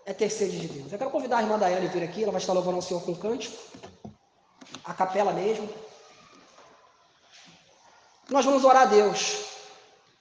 É 0.08 0.14
ter 0.14 0.32
sede 0.32 0.60
de 0.60 0.68
Deus. 0.70 0.92
Eu 0.92 0.98
quero 0.98 1.12
convidar 1.12 1.38
a 1.38 1.42
irmã 1.44 1.60
Daiane 1.60 1.86
a 1.86 1.90
vir 1.92 2.04
aqui, 2.04 2.24
ela 2.24 2.32
vai 2.32 2.42
estar 2.42 2.54
louvando 2.54 2.80
o 2.80 2.82
Senhor 2.82 3.04
com 3.04 3.16
cântico. 3.16 3.56
A 4.84 4.92
capela 4.92 5.32
mesmo. 5.34 5.70
Nós 8.28 8.44
vamos 8.44 8.64
orar 8.64 8.84
a 8.84 8.86
Deus, 8.86 9.49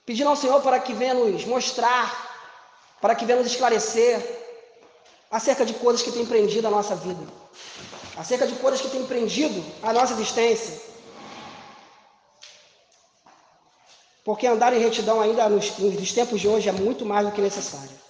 pedindo 0.09 0.31
ao 0.31 0.37
Senhor 0.37 0.63
para 0.63 0.81
que 0.81 0.95
venha 0.95 1.13
nos 1.13 1.45
mostrar, 1.45 2.07
para 2.99 3.15
que 3.15 3.27
venha 3.27 3.41
nos 3.41 3.53
esclarecer 3.53 4.17
acerca 5.31 5.67
de 5.67 5.75
coisas 5.75 6.01
que 6.01 6.11
têm 6.11 6.25
prendido 6.25 6.67
a 6.67 6.71
nossa 6.71 6.97
vida, 6.97 7.23
acerca 8.17 8.47
de 8.47 8.55
coisas 8.55 8.81
que 8.81 8.89
têm 8.89 9.05
prendido 9.05 9.63
a 9.83 9.93
nossa 9.93 10.15
existência. 10.15 10.81
Porque 14.25 14.47
andar 14.47 14.73
em 14.73 14.81
retidão 14.81 15.21
ainda 15.21 15.47
nos, 15.51 15.77
nos 15.77 16.13
tempos 16.13 16.41
de 16.41 16.49
hoje 16.49 16.71
é 16.71 16.73
muito 16.73 17.05
mais 17.05 17.27
do 17.27 17.33
que 17.33 17.43
necessário. 17.43 18.08